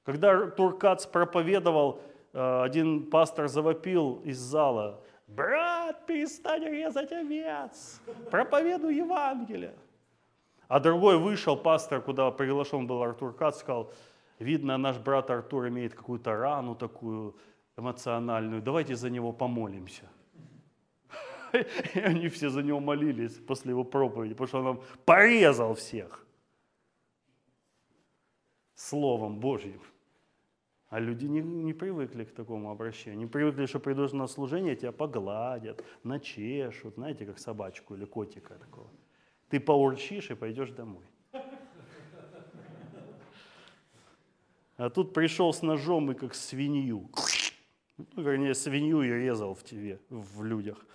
[0.04, 2.02] Когда Туркац проповедовал,
[2.34, 9.76] э, один пастор завопил из зала, брат, перестань резать овец, проповедуй Евангелие.
[10.68, 13.92] А другой вышел, пастор, куда приглашен был Артур Кац, сказал,
[14.40, 17.36] видно, наш брат Артур имеет какую-то рану такую
[17.76, 20.04] эмоциональную, давайте за него помолимся.
[21.96, 26.26] И они все за него молились после его проповеди, потому что он порезал всех
[28.76, 29.82] Словом Божьим.
[30.90, 33.20] А люди не, не привыкли к такому обращению.
[33.20, 38.90] Не привыкли, что придешь на служение, тебя погладят, начешут, знаете, как собачку или котика такого.
[39.50, 41.04] Ты поурчишь и пойдешь домой.
[44.78, 47.10] А тут пришел с ножом и как свинью.
[47.98, 50.86] Ну, вернее, свинью и резал в тебе, в людях.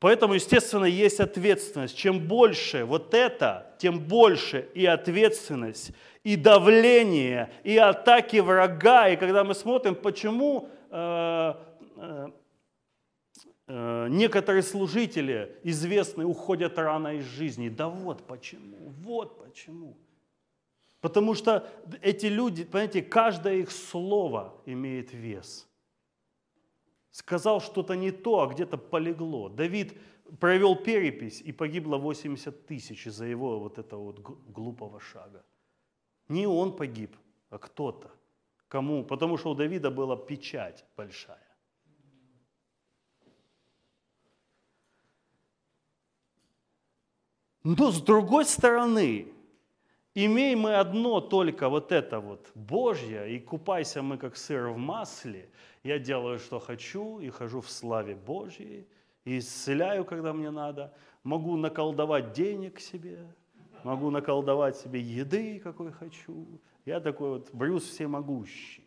[0.00, 1.96] Поэтому, естественно, есть ответственность.
[1.96, 5.92] Чем больше вот это, тем больше и ответственность,
[6.24, 9.10] и давление, и атаки врага.
[9.10, 11.54] И когда мы смотрим, почему э,
[11.96, 12.28] э,
[13.68, 17.68] э, некоторые служители известные уходят рано из жизни.
[17.68, 19.98] Да вот почему, вот почему.
[21.02, 21.68] Потому что
[22.00, 25.66] эти люди, понимаете, каждое их слово имеет вес–
[27.10, 29.48] сказал что-то не то, а где-то полегло.
[29.48, 29.98] Давид
[30.38, 35.44] провел перепись, и погибло 80 тысяч из-за его вот этого вот глупого шага.
[36.28, 37.16] Не он погиб,
[37.50, 38.10] а кто-то.
[38.68, 39.04] Кому?
[39.04, 41.50] Потому что у Давида была печать большая.
[47.64, 49.26] Но с другой стороны,
[50.14, 55.48] имеем мы одно только вот это вот Божье, и купайся мы как сыр в масле–
[55.82, 58.86] я делаю, что хочу, и хожу в славе Божьей,
[59.24, 60.92] и исцеляю, когда мне надо.
[61.22, 63.26] Могу наколдовать денег себе,
[63.82, 66.46] могу наколдовать себе еды, какой хочу.
[66.84, 68.86] Я такой вот Брюс всемогущий.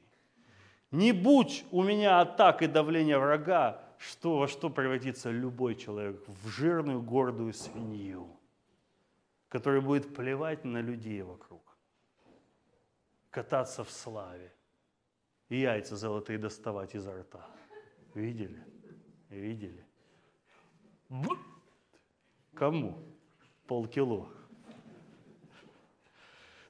[0.92, 6.24] Не будь у меня атак и давления врага, что, во что превратится любой человек?
[6.28, 8.28] В жирную, гордую свинью,
[9.54, 11.62] которая будет плевать на людей вокруг,
[13.30, 14.52] кататься в славе
[15.48, 17.46] и яйца золотые доставать изо рта.
[18.16, 18.64] Видели?
[19.30, 19.86] Видели?
[22.56, 22.98] Кому?
[23.68, 24.28] Полкило.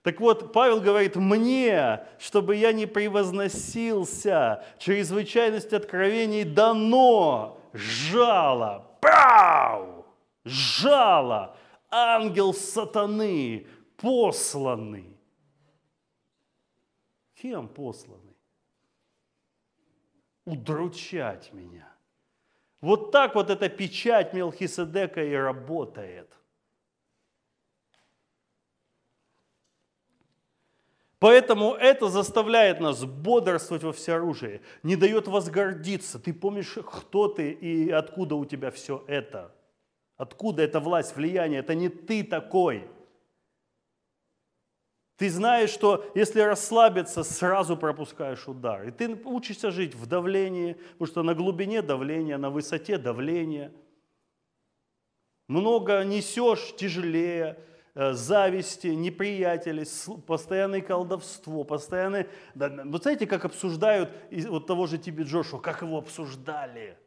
[0.02, 10.06] Так вот, Павел говорит, мне, чтобы я не превозносился, чрезвычайность откровений дано, жало, пау,
[10.44, 11.56] жало,
[11.94, 15.18] ангел сатаны, посланный.
[17.36, 18.34] Кем посланный?
[20.46, 21.88] удручать меня.
[22.82, 26.30] Вот так вот эта печать Мелхиседека и работает.
[31.20, 36.20] Поэтому это заставляет нас бодрствовать во всеоружии, не дает возгордиться.
[36.20, 39.56] Ты помнишь, кто ты и откуда у тебя все это?
[40.18, 41.60] Откуда эта власть, влияние?
[41.60, 42.88] Это не ты такой.
[45.18, 48.88] Ты знаешь, что если расслабиться, сразу пропускаешь удар.
[48.88, 53.72] И ты учишься жить в давлении, потому что на глубине давления, на высоте давления.
[55.48, 57.60] Много несешь, тяжелее,
[57.96, 59.86] э, зависти, неприятели,
[60.26, 62.28] постоянное колдовство, постоянное...
[62.56, 66.98] Вы знаете, как обсуждают вот того же Тиби Джошуа, как его обсуждали–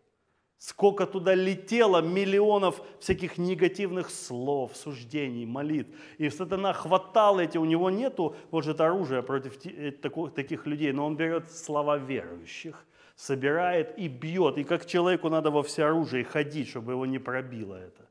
[0.59, 5.95] Сколько туда летело миллионов всяких негативных слов, суждений, молитв.
[6.17, 11.17] И сатана хватал эти, у него нету, может, оружия против э, таких людей, но он
[11.17, 12.87] берет слова верующих,
[13.17, 14.57] собирает и бьет.
[14.57, 18.09] И как человеку надо во всеоружии ходить, чтобы его не пробило это.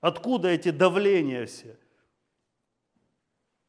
[0.00, 1.76] Откуда эти давления все?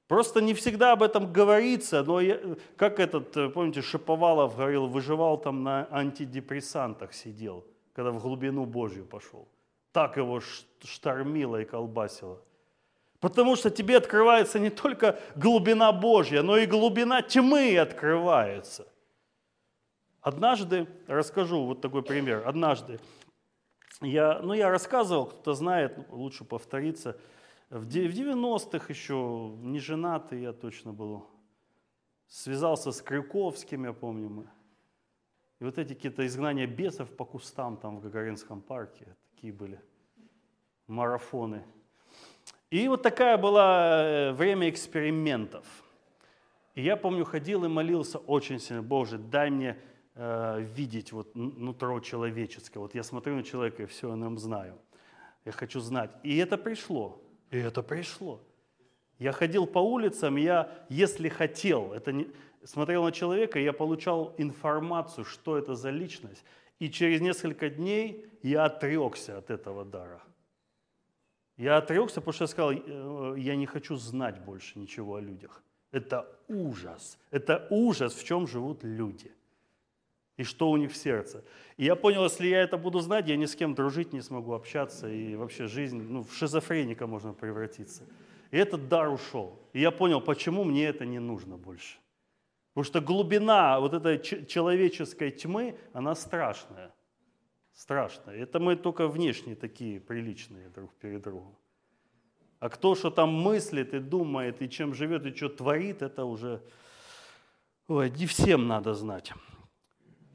[0.07, 2.39] Просто не всегда об этом говорится, но я,
[2.77, 9.05] как этот, э, помните, Шиповалов говорил, выживал там на антидепрессантах сидел, когда в глубину Божью
[9.05, 9.47] пошел.
[9.91, 10.41] Так его
[10.83, 12.41] штормило и колбасило.
[13.19, 18.87] Потому что тебе открывается не только глубина Божья, но и глубина тьмы открывается.
[20.21, 22.99] Однажды, расскажу вот такой пример, однажды,
[24.01, 27.17] я, ну я рассказывал, кто-то знает, лучше повториться–
[27.73, 31.25] в 90-х еще не женатый я точно был.
[32.27, 34.47] Связался с Крюковским, я помню мы.
[35.59, 39.79] И вот эти какие-то изгнания бесов по кустам там в Гагаринском парке, такие были
[40.87, 41.63] марафоны.
[42.69, 45.65] И вот такая была э, время экспериментов.
[46.75, 49.77] И я помню, ходил и молился очень сильно, Боже, дай мне
[50.15, 52.79] э, видеть вот нутро человеческое.
[52.79, 54.79] Вот я смотрю на человека и все о нем знаю.
[55.45, 56.09] Я хочу знать.
[56.23, 57.21] И это пришло.
[57.51, 58.41] И это пришло.
[59.19, 62.27] Я ходил по улицам, я, если хотел, это не,
[62.65, 66.43] смотрел на человека, я получал информацию, что это за личность.
[66.79, 70.21] И через несколько дней я отрекся от этого дара.
[71.57, 75.63] Я отрекся, потому что я сказал, «Э, я не хочу знать больше ничего о людях.
[75.91, 77.19] Это ужас.
[77.31, 79.31] Это ужас, в чем живут люди–
[80.37, 81.43] и что у них в сердце.
[81.77, 84.53] И я понял, если я это буду знать, я ни с кем дружить не смогу,
[84.53, 88.03] общаться, и вообще жизнь, ну, в шизофреника можно превратиться.
[88.51, 89.59] И этот дар ушел.
[89.73, 91.97] И я понял, почему мне это не нужно больше.
[92.73, 96.91] Потому что глубина вот этой человеческой тьмы, она страшная.
[97.73, 98.35] Страшная.
[98.35, 101.55] Это мы только внешне такие приличные друг перед другом.
[102.59, 106.61] А кто что там мыслит и думает, и чем живет, и что творит, это уже
[107.87, 109.33] ой, не всем надо знать.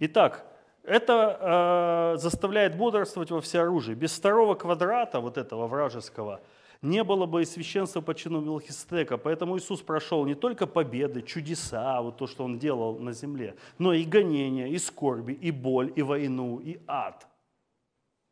[0.01, 0.47] Итак,
[0.84, 3.95] это э, заставляет бодрствовать во всеоружии.
[3.95, 6.41] Без второго квадрата, вот этого вражеского,
[6.83, 9.18] не было бы и священства по чину Мелхистека.
[9.18, 13.93] Поэтому Иисус прошел не только победы, чудеса, вот то, что Он делал на земле, но
[13.93, 17.26] и гонения, и скорби, и боль, и войну, и ад.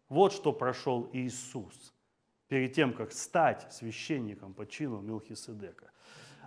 [0.09, 1.93] Вот что прошел Иисус
[2.49, 5.91] перед тем, как стать священником по чину Мелхиседека.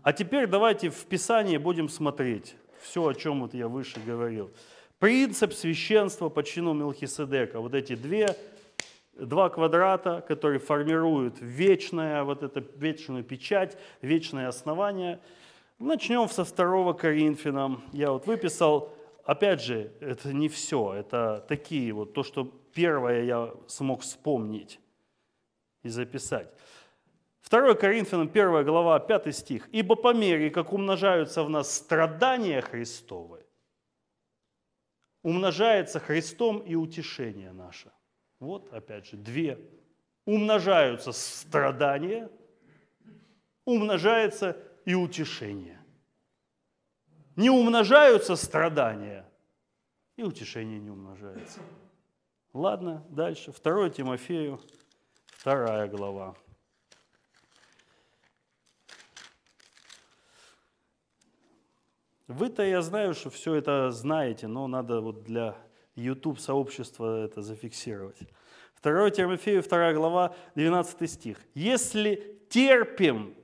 [0.02, 4.52] А теперь давайте в Писании будем смотреть все, о чем вот я выше говорил.
[5.00, 7.60] Принцип священства по чину Мелхиседека.
[7.60, 8.36] Вот эти две,
[9.26, 15.20] два квадрата, которые формируют вечное, вот это вечную печать, вечное основание.
[15.78, 17.84] Начнем со 2 Коринфянам.
[17.94, 18.94] Я вот выписал,
[19.24, 24.80] опять же, это не все, это такие вот, то, что первое я смог вспомнить
[25.84, 26.54] и записать.
[27.50, 29.70] 2 Коринфянам 1 глава 5 стих.
[29.72, 33.46] «Ибо по мере, как умножаются в нас страдания Христовы,
[35.24, 37.92] умножается Христом и утешение наше.
[38.40, 39.60] Вот, опять же, две.
[40.26, 42.30] Умножаются страдания,
[43.66, 45.80] умножается и утешение.
[47.36, 49.30] Не умножаются страдания,
[50.18, 51.62] и утешение не умножается.
[52.54, 53.52] Ладно, дальше.
[53.52, 54.60] 2 Тимофею,
[55.28, 56.36] вторая глава.
[62.28, 65.58] Вы-то, я знаю, что все это знаете, но надо вот для
[66.00, 68.18] YouTube-сообщества это зафиксировать.
[68.82, 71.38] 2 Тимофею, 2 глава, 12 стих.
[71.54, 73.36] «Если терпим,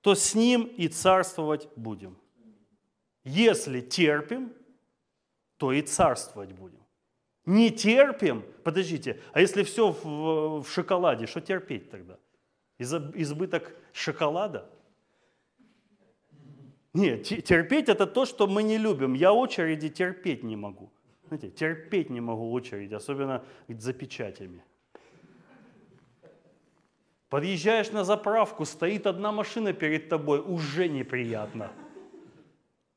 [0.00, 2.16] то с ним и царствовать будем».
[3.24, 4.52] Если терпим,
[5.56, 6.80] то и царствовать будем.
[7.44, 12.18] Не терпим, подождите, а если все в, в шоколаде, что терпеть тогда?
[12.78, 14.70] Избыток шоколада–
[16.92, 19.14] нет, терпеть это то, что мы не любим.
[19.14, 20.90] Я очереди терпеть не могу.
[21.30, 24.64] Знаете, терпеть не могу очередь, особенно за печатями.
[27.28, 31.70] Подъезжаешь на заправку, стоит одна машина перед тобой, уже неприятно.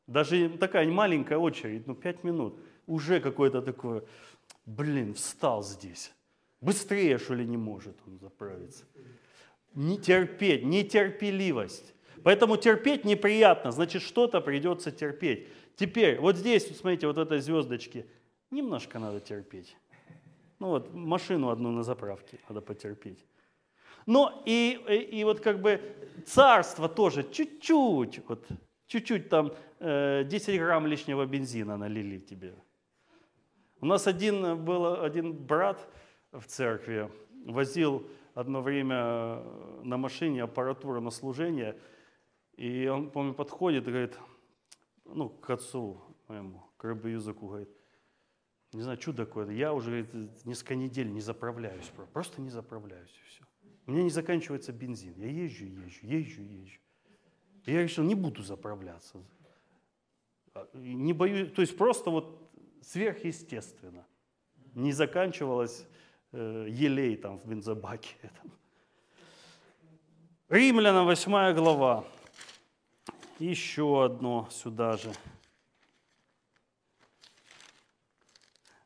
[0.08, 4.04] Даже такая маленькая очередь, ну пять минут, уже какое-то такое,
[4.66, 6.12] блин, встал здесь.
[6.60, 8.86] Быстрее, что ли, не может он заправиться.
[9.76, 11.94] Не терпеть, нетерпеливость.
[12.24, 15.48] Поэтому терпеть неприятно, значит, что-то придется терпеть.
[15.76, 18.08] Теперь, вот здесь, смотрите, вот этой звездочки,
[18.54, 19.78] немножко надо терпеть.
[20.60, 23.26] Ну вот, машину одну на заправке надо потерпеть.
[24.06, 25.82] Но и, и, и вот как бы
[26.26, 28.46] царство тоже чуть-чуть, вот
[28.88, 32.54] чуть-чуть там э, 10 грамм лишнего бензина налили тебе.
[33.82, 35.88] У нас один был один брат
[36.32, 37.10] в церкви,
[37.46, 39.44] возил одно время
[39.84, 41.78] на машине аппаратуру на служение–
[42.56, 44.20] и он, помню, подходит и говорит,
[45.06, 47.70] ну, к отцу моему, к рыбу языку, говорит,
[48.74, 49.50] Не знаю, что такое.
[49.52, 50.08] Я уже
[50.46, 51.92] несколько недель не заправляюсь.
[52.12, 53.44] Просто не заправляюсь и все.
[53.86, 55.14] У меня не заканчивается бензин.
[55.18, 56.80] Я езжу, езжу, езжу, езжу.
[57.66, 59.20] И я решил, не буду заправляться.
[60.54, 62.52] А, не боюсь, то есть просто вот
[62.82, 64.06] сверхъестественно.
[64.74, 65.86] Не заканчивалось
[66.32, 68.16] э, елей там в бензобаке.
[70.50, 72.06] Римлянам 8 глава.
[73.40, 75.12] Еще одно сюда же.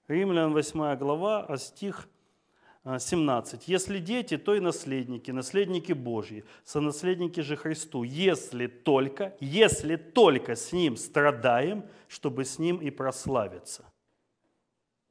[0.08, 2.08] Римлян 8 глава, а стих
[2.86, 3.60] 17.
[3.60, 10.56] А, «Если дети, то и наследники, наследники Божьи, сонаследники же Христу, если только, если только
[10.56, 13.84] с Ним страдаем, чтобы с Ним и прославиться».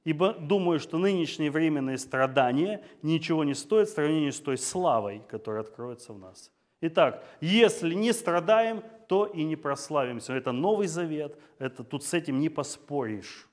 [0.04, 5.62] Ибо думаю, что нынешние временные страдания ничего не стоят в сравнении с той славой, которая
[5.62, 6.52] откроется в нас.
[6.80, 10.32] Итак, если не страдаем, то и не прославимся.
[10.32, 13.48] Это Новый Завет, это тут с этим не поспоришь.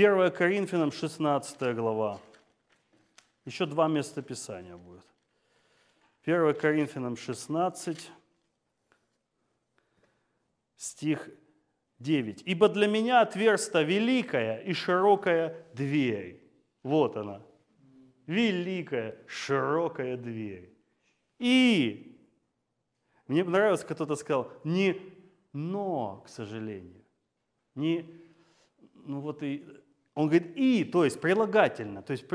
[0.00, 2.18] 1 Коринфянам 16 глава.
[3.44, 5.04] Еще два места Писания будет.
[6.24, 8.10] 1 Коринфянам 16,
[10.76, 11.28] стих
[11.98, 12.42] 9.
[12.46, 16.50] «Ибо для меня отверста великая и широкая дверь».
[16.82, 17.42] Вот она.
[18.26, 20.74] Великая, широкая дверь.
[21.38, 22.26] И
[23.26, 24.98] мне понравилось, кто-то сказал, не
[25.52, 27.04] но, к сожалению,
[27.74, 28.06] не,
[28.94, 29.79] ну вот и
[30.20, 32.26] он говорит «и», то есть прилагательно, то есть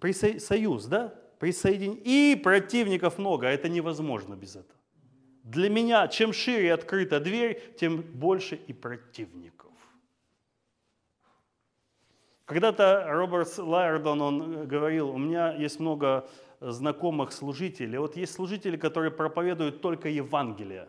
[0.00, 1.14] при, союз, да?
[1.38, 1.98] Присоедин...
[2.04, 4.78] И противников много, а это невозможно без этого.
[5.42, 9.72] Для меня, чем шире открыта дверь, тем больше и противников.
[12.44, 16.28] Когда-то Роберт Лайердон, он говорил, у меня есть много
[16.60, 17.98] знакомых служителей.
[17.98, 20.88] Вот есть служители, которые проповедуют только Евангелие.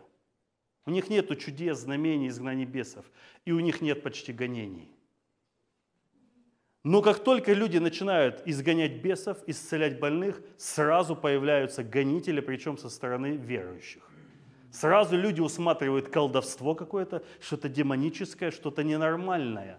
[0.84, 3.04] У них нет чудес, знамений, изгнаний бесов.
[3.44, 4.90] И у них нет почти гонений.
[6.84, 13.36] Но как только люди начинают изгонять бесов, исцелять больных, сразу появляются гонители, причем со стороны
[13.36, 14.02] верующих.
[14.72, 19.78] Сразу люди усматривают колдовство какое-то, что-то демоническое, что-то ненормальное.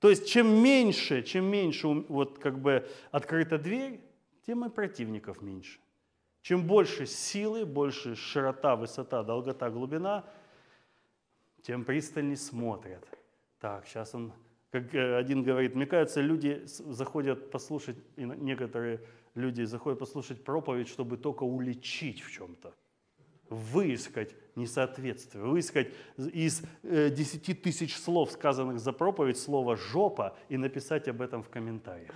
[0.00, 4.00] То есть чем меньше, чем меньше вот как бы открыта дверь,
[4.46, 5.78] тем и противников меньше.
[6.42, 10.24] Чем больше силы, больше широта, высота, долгота, глубина,
[11.62, 13.06] тем пристальнее смотрят.
[13.60, 14.32] Так, сейчас он
[14.70, 19.00] как э, один говорит, мне кажется, люди заходят послушать, некоторые
[19.34, 22.72] люди заходят послушать проповедь, чтобы только уличить в чем-то,
[23.48, 31.08] выискать несоответствие, выискать из э, десяти тысяч слов, сказанных за проповедь, слово «жопа» и написать
[31.08, 32.14] об этом в комментариях.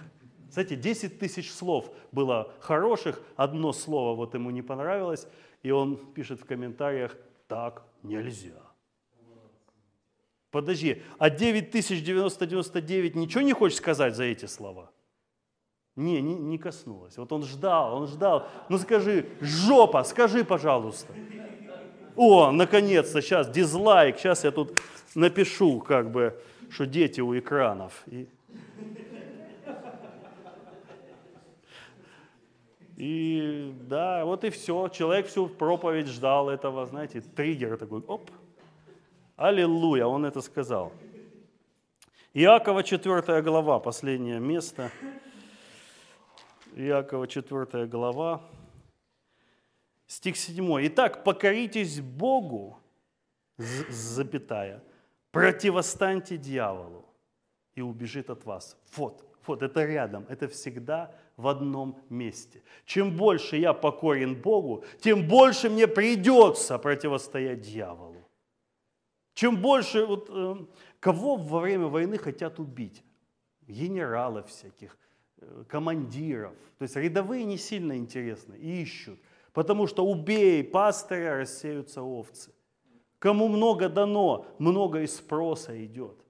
[0.48, 5.26] Кстати, 10 тысяч слов было хороших, одно слово вот ему не понравилось,
[5.64, 7.16] и он пишет в комментариях
[7.48, 8.63] «так нельзя».
[10.54, 14.92] Подожди, а 9999 ничего не хочешь сказать за эти слова?
[15.96, 17.18] Не, не, не коснулось.
[17.18, 18.46] Вот он ждал, он ждал.
[18.68, 21.12] Ну скажи, жопа, скажи, пожалуйста.
[22.14, 24.78] О, наконец-то, сейчас дизлайк, сейчас я тут
[25.16, 26.40] напишу, как бы,
[26.70, 28.04] что дети у экранов.
[28.06, 28.28] И,
[32.96, 34.86] и да, вот и все.
[34.86, 38.30] Человек всю проповедь ждал этого, знаете, триггер такой, оп,
[39.36, 40.92] Аллилуйя, он это сказал.
[42.34, 44.90] Иакова 4 глава, последнее место.
[46.76, 48.40] Иакова 4 глава,
[50.06, 50.86] стих 7.
[50.86, 52.78] Итак, покоритесь Богу,
[53.56, 54.82] запятая,
[55.32, 57.04] противостаньте дьяволу,
[57.74, 58.76] и убежит от вас.
[58.96, 62.62] Вот, вот, это рядом, это всегда в одном месте.
[62.84, 68.23] Чем больше я покорен Богу, тем больше мне придется противостоять дьяволу.
[69.34, 70.56] Чем больше, вот, э,
[71.00, 73.04] кого во время войны хотят убить?
[73.66, 74.96] Генералов всяких,
[75.38, 76.52] э, командиров.
[76.78, 79.18] То есть рядовые не сильно интересны, ищут.
[79.52, 82.52] Потому что убей пастыря, рассеются овцы.
[83.18, 86.24] Кому много дано, много и спроса идет.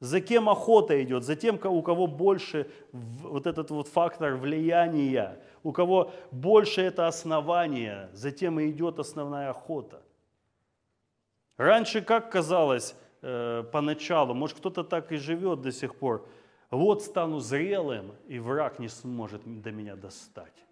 [0.00, 1.24] За кем охота идет?
[1.24, 8.08] За тем, у кого больше вот этот вот фактор влияния, у кого больше это основание,
[8.14, 10.02] за тем и идет основная охота.
[11.60, 16.26] Раньше, как казалось э, поначалу, может кто-то так и живет до сих пор,
[16.70, 20.64] вот стану зрелым, и враг не сможет до меня достать.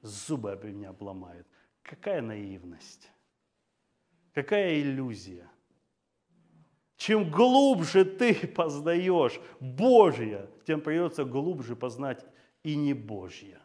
[0.00, 1.46] Зубы об меня обломает.
[1.84, 3.08] Какая наивность.
[4.34, 5.48] Какая иллюзия.
[6.96, 12.26] Чем глубже ты познаешь Божье, тем придется глубже познать
[12.64, 13.61] и не Божье.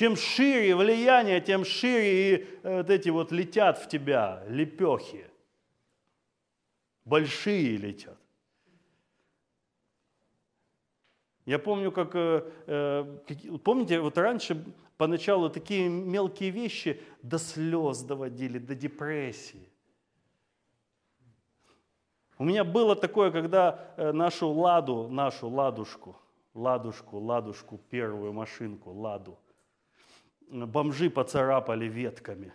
[0.00, 5.26] Чем шире влияние, тем шире и э, вот эти вот летят в тебя лепехи.
[7.04, 8.16] Большие летят.
[11.44, 13.18] Я помню, как, э, э,
[13.62, 14.64] помните, вот раньше
[14.96, 19.68] поначалу такие мелкие вещи до слез доводили, до депрессии.
[22.38, 26.16] У меня было такое, когда нашу ладу, нашу ладушку,
[26.54, 29.38] ладушку, ладушку, первую машинку, ладу–
[30.50, 32.52] бомжи поцарапали ветками.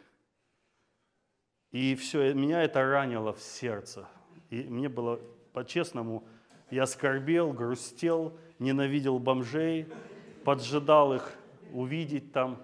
[1.72, 4.08] И все, меня это ранило в сердце.
[4.50, 5.20] И мне было,
[5.54, 6.24] по-честному,
[6.72, 9.88] я скорбел, грустел, ненавидел бомжей,
[10.43, 11.36] поджидал их
[11.74, 12.62] увидеть там.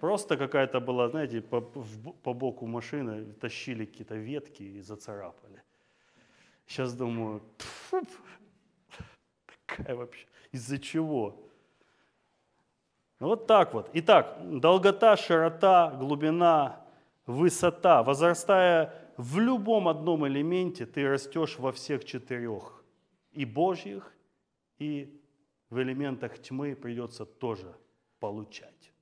[0.00, 5.62] Просто какая-то была, знаете, по, по боку машины тащили какие-то ветки и зацарапали.
[6.66, 7.42] Сейчас думаю,
[9.66, 11.47] такая вообще, из-за чего?
[13.18, 13.90] Вот так вот.
[13.94, 16.84] Итак, долгота, широта, глубина,
[17.26, 18.02] высота.
[18.02, 22.84] Возрастая в любом одном элементе, ты растешь во всех четырех.
[23.32, 24.12] И Божьих,
[24.78, 25.20] и
[25.70, 27.74] в элементах тьмы придется тоже
[28.20, 28.92] получать.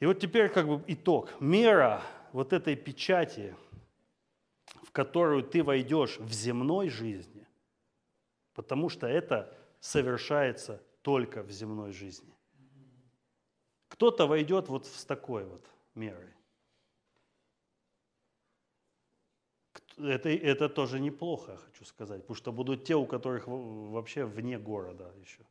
[0.00, 1.30] И вот теперь как бы итог.
[1.40, 3.54] Мера вот этой печати–
[4.90, 7.46] в которую ты войдешь в земной жизни,
[8.54, 12.34] потому что это совершается только в земной жизни.
[13.88, 16.32] Кто-то войдет вот с такой вот мерой.
[19.98, 25.12] Это, это тоже неплохо, хочу сказать, потому что будут те, у которых вообще вне города
[25.20, 25.44] еще.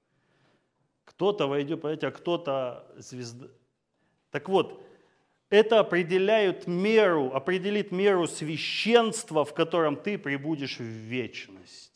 [1.05, 3.47] Кто-то войдет, понимаете, а кто-то звезда.
[4.31, 4.83] Так вот,
[5.49, 11.88] это определяет меру, определит меру священства, в котором ты прибудешь в вечности.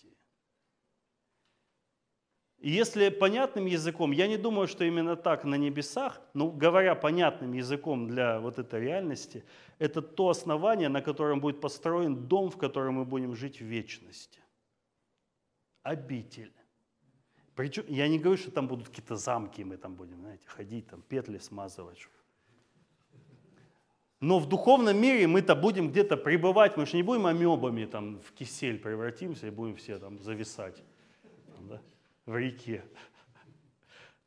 [2.64, 7.52] И если понятным языком, я не думаю, что именно так на небесах, но говоря понятным
[7.52, 9.44] языком для вот этой реальности,
[9.80, 14.40] это то основание, на котором будет построен дом, в котором мы будем жить в вечности.
[15.82, 16.54] Обитель.
[17.54, 21.02] Причем, я не говорю, что там будут какие-то замки, мы там будем, знаете, ходить, там
[21.02, 22.08] петли смазывать,
[24.22, 28.32] но в духовном мире мы-то будем где-то пребывать, мы же не будем амебами там в
[28.32, 30.82] кисель превратимся и будем все там зависать
[31.58, 31.82] там, да,
[32.26, 32.84] в реке.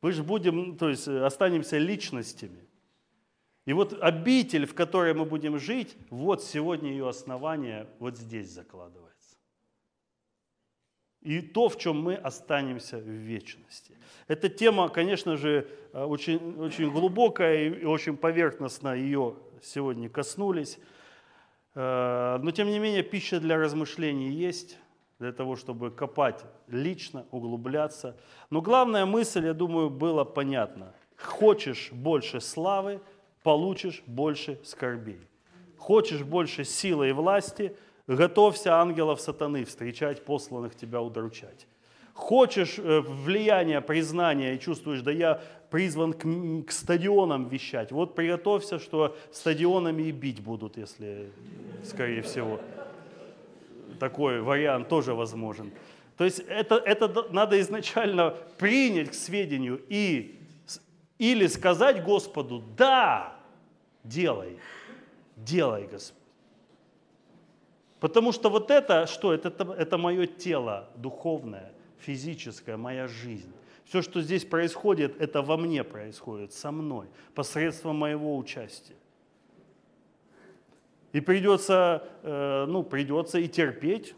[0.01, 2.67] Мы же будем, то есть останемся личностями.
[3.65, 9.37] И вот обитель, в которой мы будем жить, вот сегодня ее основание вот здесь закладывается.
[11.21, 13.97] И то, в чем мы останемся в вечности.
[14.27, 20.79] Эта тема, конечно же, очень, очень глубокая и очень поверхностно ее сегодня коснулись.
[21.75, 24.77] Э, но тем не менее пища для размышлений есть,
[25.19, 28.15] для того, чтобы копать лично, углубляться.
[28.49, 30.93] Но главная мысль, я думаю, была понятна.
[31.17, 33.01] Хочешь больше славы,
[33.43, 35.19] получишь больше скорбей.
[35.77, 37.75] Хочешь больше силы и власти,
[38.07, 41.67] готовься ангелов сатаны встречать, посланных тебя удручать.
[42.13, 46.25] Хочешь э, влияния, признания и чувствуешь, да я призван к,
[46.67, 47.91] к стадионам вещать.
[47.91, 51.31] Вот приготовься, что стадионами и бить будут, если,
[51.83, 52.59] скорее всего,
[53.97, 55.71] такой вариант тоже возможен.
[56.17, 60.33] То есть это, это надо изначально принять к сведению и
[61.17, 63.35] или сказать Господу, да,
[64.03, 64.59] делай,
[65.35, 66.17] делай, Господь.
[67.99, 73.51] Потому что вот это, что это, это, это мое тело духовное, физическое, моя жизнь.
[73.85, 78.95] Все, что здесь происходит, это во мне происходит, со мной, посредством моего участия.
[81.13, 84.15] И придется, э, ну, придется и терпеть.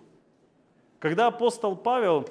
[0.99, 2.27] Когда апостол Павел,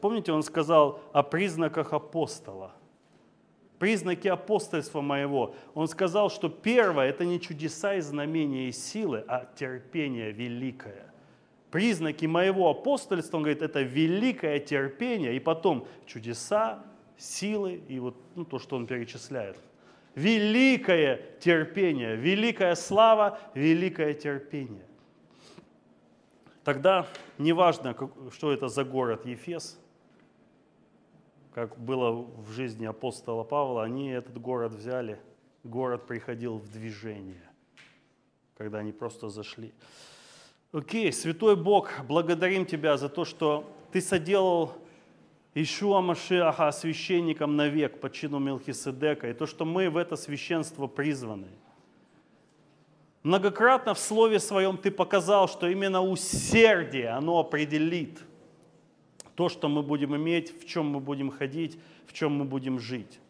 [0.00, 2.72] помните, он сказал о признаках апостола,
[3.78, 5.54] признаки апостольства моего.
[5.74, 11.14] Он сказал, что первое– это не чудеса и знамения и силы, а терпение великое
[11.74, 16.84] признаки моего апостольства, он говорит, это великое терпение, и потом чудеса,
[17.16, 19.56] силы, и вот ну, то, что он перечисляет.
[20.14, 24.86] Великое терпение, великая слава, великое терпение.
[26.62, 27.06] Тогда
[27.38, 27.96] неважно,
[28.32, 29.78] что это за город Ефес,
[31.52, 35.20] как было в жизни апостола Павла, они этот город взяли,
[35.62, 37.50] город приходил в движение,
[38.56, 39.72] когда они просто зашли.
[40.72, 44.72] Окей, Святой Бог, благодарим Тебя за то, что Ты соделал
[45.54, 51.48] Ишуа Машиаха священником навек по чину Мелхиседека, и то, что мы в это священство призваны.
[53.22, 58.20] Многократно в Слове Своем Ты показал, что именно усердие, оно определит
[59.34, 63.20] то, что мы будем иметь, в чем мы будем ходить, в чем мы будем жить.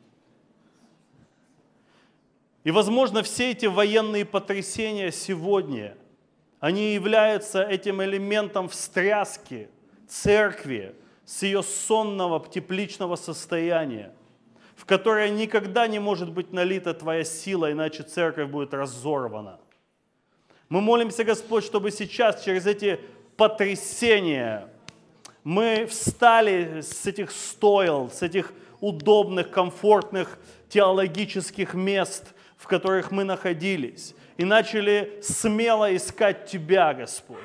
[2.65, 5.97] И, возможно, все эти военные потрясения сегодня–
[6.65, 9.69] они являются этим элементом встряски,
[10.09, 10.95] церкви
[11.25, 14.13] с ее сонного тепличного состояния,
[14.77, 19.59] в которое никогда не может быть налита Твоя сила, иначе церковь будет разорвана.
[20.69, 23.01] Мы молимся, Господь, чтобы сейчас через эти
[23.37, 24.69] потрясения
[25.45, 34.15] мы встали с этих стоил, с этих удобных, комфортных теологических мест, в которых мы находились,
[34.39, 37.39] и начали смело искать Тебя, Господь.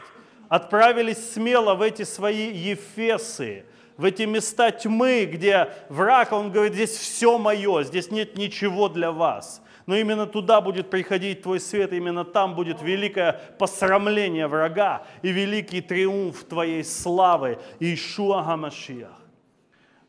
[0.47, 3.65] Отправились смело в эти свои Ефесы,
[3.99, 9.11] в эти места тьмы, где враг, он говорит, здесь все мое, здесь нет ничего для
[9.11, 9.61] вас.
[9.87, 15.81] Но именно туда будет приходить Твой свет, именно там будет великое посрамление врага и великий
[15.81, 19.19] триумф Твоей славы, Ишуа Гамашиах.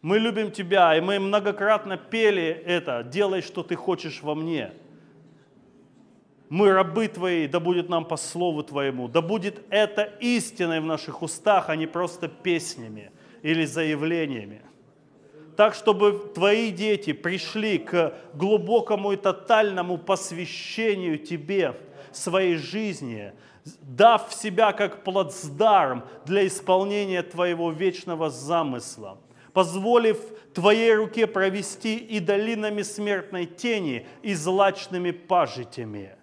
[0.03, 4.70] Мы любим Тебя, и мы многократно пели это «Делай, что Ты хочешь во мне».
[6.49, 11.22] Мы рабы Твои, да будет нам по слову Твоему, да будет это истиной в наших
[11.22, 13.11] устах, а не просто песнями
[13.43, 14.62] или заявлениями.
[15.57, 21.76] Так, чтобы Твои дети пришли к глубокому и тотальному посвящению Тебе,
[22.12, 23.32] своей жизни,
[23.82, 29.18] дав себя как плацдарм для исполнения Твоего вечного замысла–
[29.53, 30.18] позволив
[30.55, 36.16] Твоей руке провести и долинами смертной тени, и злачными пажитями.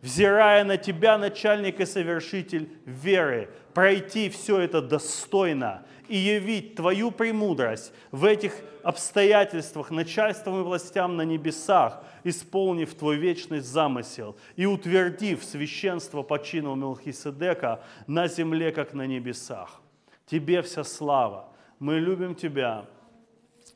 [0.00, 7.92] Взирая на Тебя, начальник и совершитель веры, пройти все это достойно и явить Твою премудрость
[8.10, 16.22] в этих обстоятельствах начальством и властям на небесах, исполнив Твой вечный замысел и утвердив священство
[16.22, 19.80] по чину Мелхиседека на земле, как на небесах.
[20.26, 21.48] Тебе вся слава,
[21.78, 22.86] мы любим Тебя,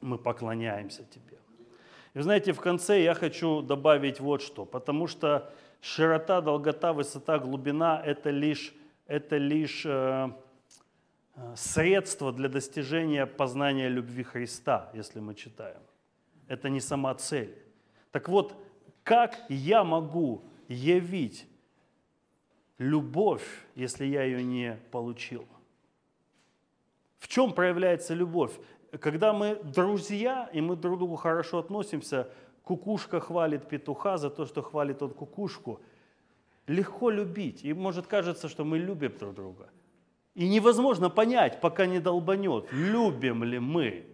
[0.01, 1.39] мы поклоняемся Тебе.
[2.14, 5.53] И знаете, в конце я хочу добавить вот что, потому что
[5.83, 8.72] широта, долгота, высота, глубина– это лишь,
[9.07, 10.31] это лишь э,
[11.55, 15.80] средство для достижения познания любви Христа, если мы читаем.
[16.49, 17.57] Это не сама цель.
[18.11, 18.57] Так вот,
[19.03, 21.47] как я могу явить
[22.78, 25.47] любовь, если я ее не получил?
[27.18, 28.53] В чем проявляется любовь?
[29.01, 32.30] Когда мы друзья, и мы друг к другу хорошо относимся,
[32.62, 35.80] кукушка хвалит петуха за то, что хвалит он кукушку.
[36.66, 37.64] Легко любить.
[37.64, 39.68] И может кажется, что мы любим друг друга.
[40.37, 44.05] И невозможно понять, пока не долбанет, любим ли мы.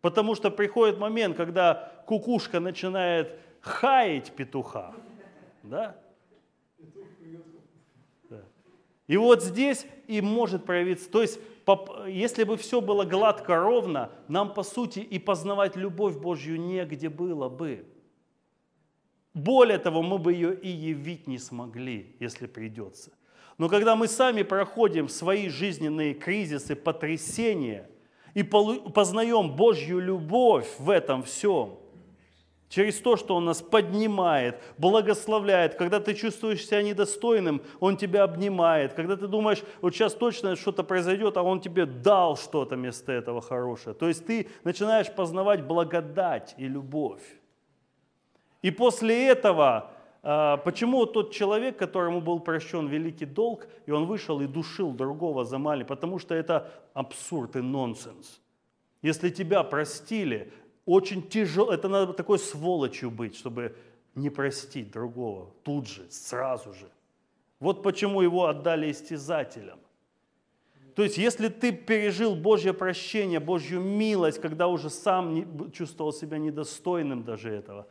[0.00, 4.94] Потому что приходит момент, когда кукушка начинает хаять петуха.
[5.62, 5.96] Да?
[9.06, 11.10] И вот здесь и может проявиться.
[11.10, 11.38] То есть
[12.08, 17.50] если бы все было гладко, ровно, нам, по сути, и познавать любовь Божью негде было
[17.50, 17.84] бы.
[19.34, 23.12] Более того, мы бы ее и явить не смогли, если придется.
[23.60, 27.90] Но когда мы сами проходим свои жизненные кризисы, потрясения
[28.32, 31.76] и познаем Божью любовь в этом всем,
[32.70, 35.74] Через то, что Он нас поднимает, благословляет.
[35.74, 38.94] Когда ты чувствуешь себя недостойным, Он тебя обнимает.
[38.94, 43.42] Когда ты думаешь, вот сейчас точно что-то произойдет, а Он тебе дал что-то вместо этого
[43.42, 43.94] хорошее.
[43.94, 47.22] То есть ты начинаешь познавать благодать и любовь.
[48.62, 49.90] И после этого,
[50.22, 55.58] почему тот человек, которому был прощен великий долг, и он вышел и душил другого за
[55.58, 58.40] мали, потому что это абсурд и нонсенс.
[59.02, 60.52] Если тебя простили,
[60.84, 63.74] очень тяжело, это надо такой сволочью быть, чтобы
[64.14, 66.88] не простить другого тут же, сразу же.
[67.60, 69.78] Вот почему его отдали истязателям.
[70.94, 77.22] То есть, если ты пережил Божье прощение, Божью милость, когда уже сам чувствовал себя недостойным
[77.22, 77.88] даже этого, то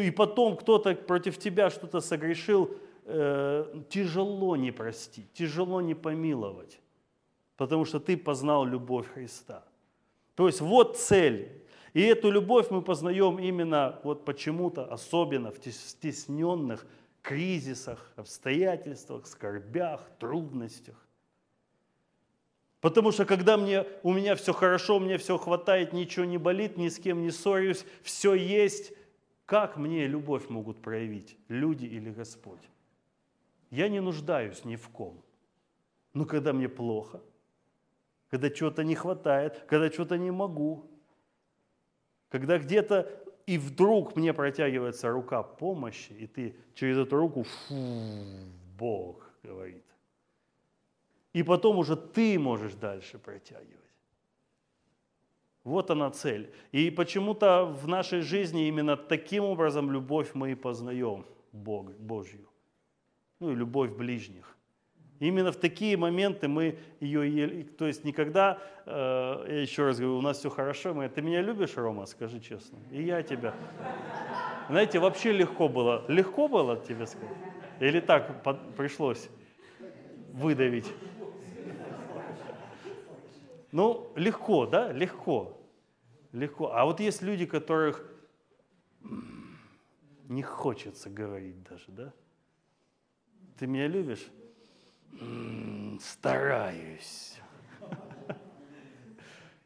[0.00, 6.80] и потом кто-то против тебя что-то согрешил, э, тяжело не простить, тяжело не помиловать,
[7.56, 9.64] потому что ты познал любовь Христа.
[10.34, 11.66] То есть вот цель
[11.96, 16.84] и эту любовь мы познаем именно вот почему-то, особенно в стесненных
[17.22, 20.94] кризисах, обстоятельствах, скорбях, трудностях.
[22.82, 26.90] Потому что когда мне, у меня все хорошо, мне все хватает, ничего не болит, ни
[26.90, 28.92] с кем не ссорюсь, все есть,
[29.46, 32.68] как мне любовь могут проявить люди или Господь?
[33.70, 35.22] Я не нуждаюсь ни в ком.
[36.12, 37.22] Но когда мне плохо,
[38.28, 40.90] когда чего-то не хватает, когда чего-то не могу,
[42.28, 43.08] когда где-то
[43.46, 47.74] и вдруг мне протягивается рука помощи, и ты через эту руку, фу,
[48.76, 49.84] Бог говорит.
[51.32, 53.85] И потом уже ты можешь дальше протягивать.
[55.66, 56.48] Вот она цель.
[56.70, 62.48] И почему-то в нашей жизни именно таким образом любовь мы и познаем Бога, Божью.
[63.40, 64.56] Ну и любовь ближних.
[65.18, 70.20] Именно в такие моменты мы ее, то есть никогда, э, я еще раз говорю, у
[70.20, 73.52] нас все хорошо, мы, ты меня любишь, Рома, скажи честно, и я тебя.
[74.68, 77.36] Знаете, вообще легко было, легко было тебе сказать?
[77.80, 78.44] Или так
[78.76, 79.28] пришлось
[80.32, 80.92] выдавить?
[83.72, 85.55] Ну, легко, да, легко,
[86.36, 86.72] легко.
[86.72, 88.04] А вот есть люди, которых
[90.28, 92.12] не хочется говорить даже, да?
[93.58, 94.26] Ты меня любишь?
[96.00, 97.38] стараюсь.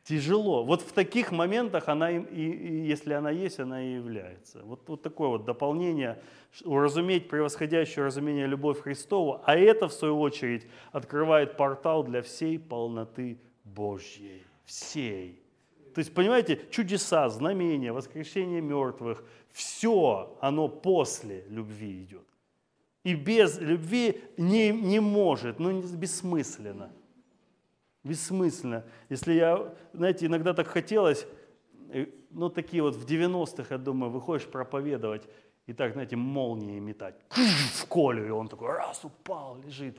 [0.04, 0.64] Тяжело.
[0.64, 4.62] Вот в таких моментах она, и, и, если она есть, она и является.
[4.64, 6.20] Вот, вот такое вот дополнение,
[6.64, 13.38] уразуметь превосходящее разумение любовь Христову, а это, в свою очередь, открывает портал для всей полноты
[13.64, 14.42] Божьей.
[14.64, 15.39] Всей.
[15.94, 22.26] То есть, понимаете, чудеса, знамения, воскрешение мертвых, все оно после любви идет.
[23.02, 26.92] И без любви не, не может, ну бессмысленно.
[28.04, 28.84] Бессмысленно.
[29.08, 31.26] Если я, знаете, иногда так хотелось,
[31.88, 35.26] э, ну такие вот в 90-х, я думаю, выходишь проповедовать,
[35.66, 37.14] и так, знаете, молнии метать.
[37.30, 39.98] В Колю, и он такой раз упал, лежит.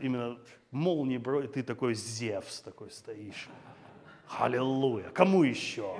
[0.00, 0.38] Именно
[0.70, 3.48] молнии, бро, и ты такой Зевс такой стоишь.
[4.28, 5.10] Аллилуйя.
[5.10, 5.96] Кому еще?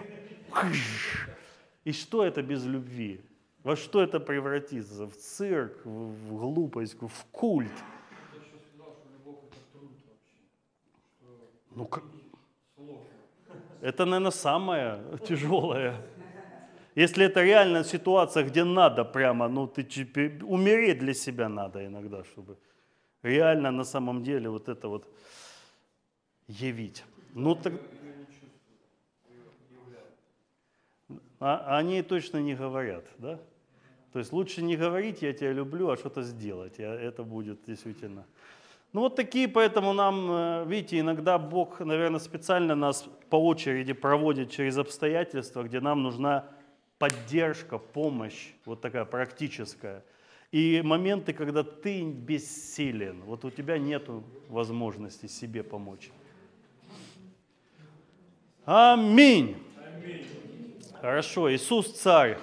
[1.85, 3.21] И что это без любви?
[3.63, 5.07] Во что это превратится?
[5.07, 7.73] В цирк, в глупость, в культ.
[11.75, 12.05] Ну, как...
[13.81, 15.95] Это, наверное, самое тяжелое.
[16.95, 19.83] Если это реально ситуация, где надо прямо, ну, ты
[20.43, 22.57] умереть для себя надо иногда, чтобы
[23.23, 25.07] реально на самом деле вот это вот
[26.49, 27.05] явить.
[27.35, 27.75] Ну, так...
[31.39, 33.39] А, они точно не говорят, да?
[34.13, 36.79] То есть лучше не говорить «я тебя люблю», а что-то сделать.
[36.79, 38.25] Это будет действительно.
[38.93, 44.51] Ну вот такие, поэтому нам, э, видите, иногда Бог, наверное, специально нас по очереди проводит
[44.51, 46.47] через обстоятельства, где нам нужна
[46.99, 50.03] поддержка, помощь, вот такая практическая.
[50.51, 54.09] И моменты, когда ты бессилен, вот у тебя нет
[54.49, 56.11] возможности себе помочь.
[58.65, 59.57] Аминь.
[59.77, 60.27] Аминь.
[61.01, 62.39] Хорошо, Иисус царь.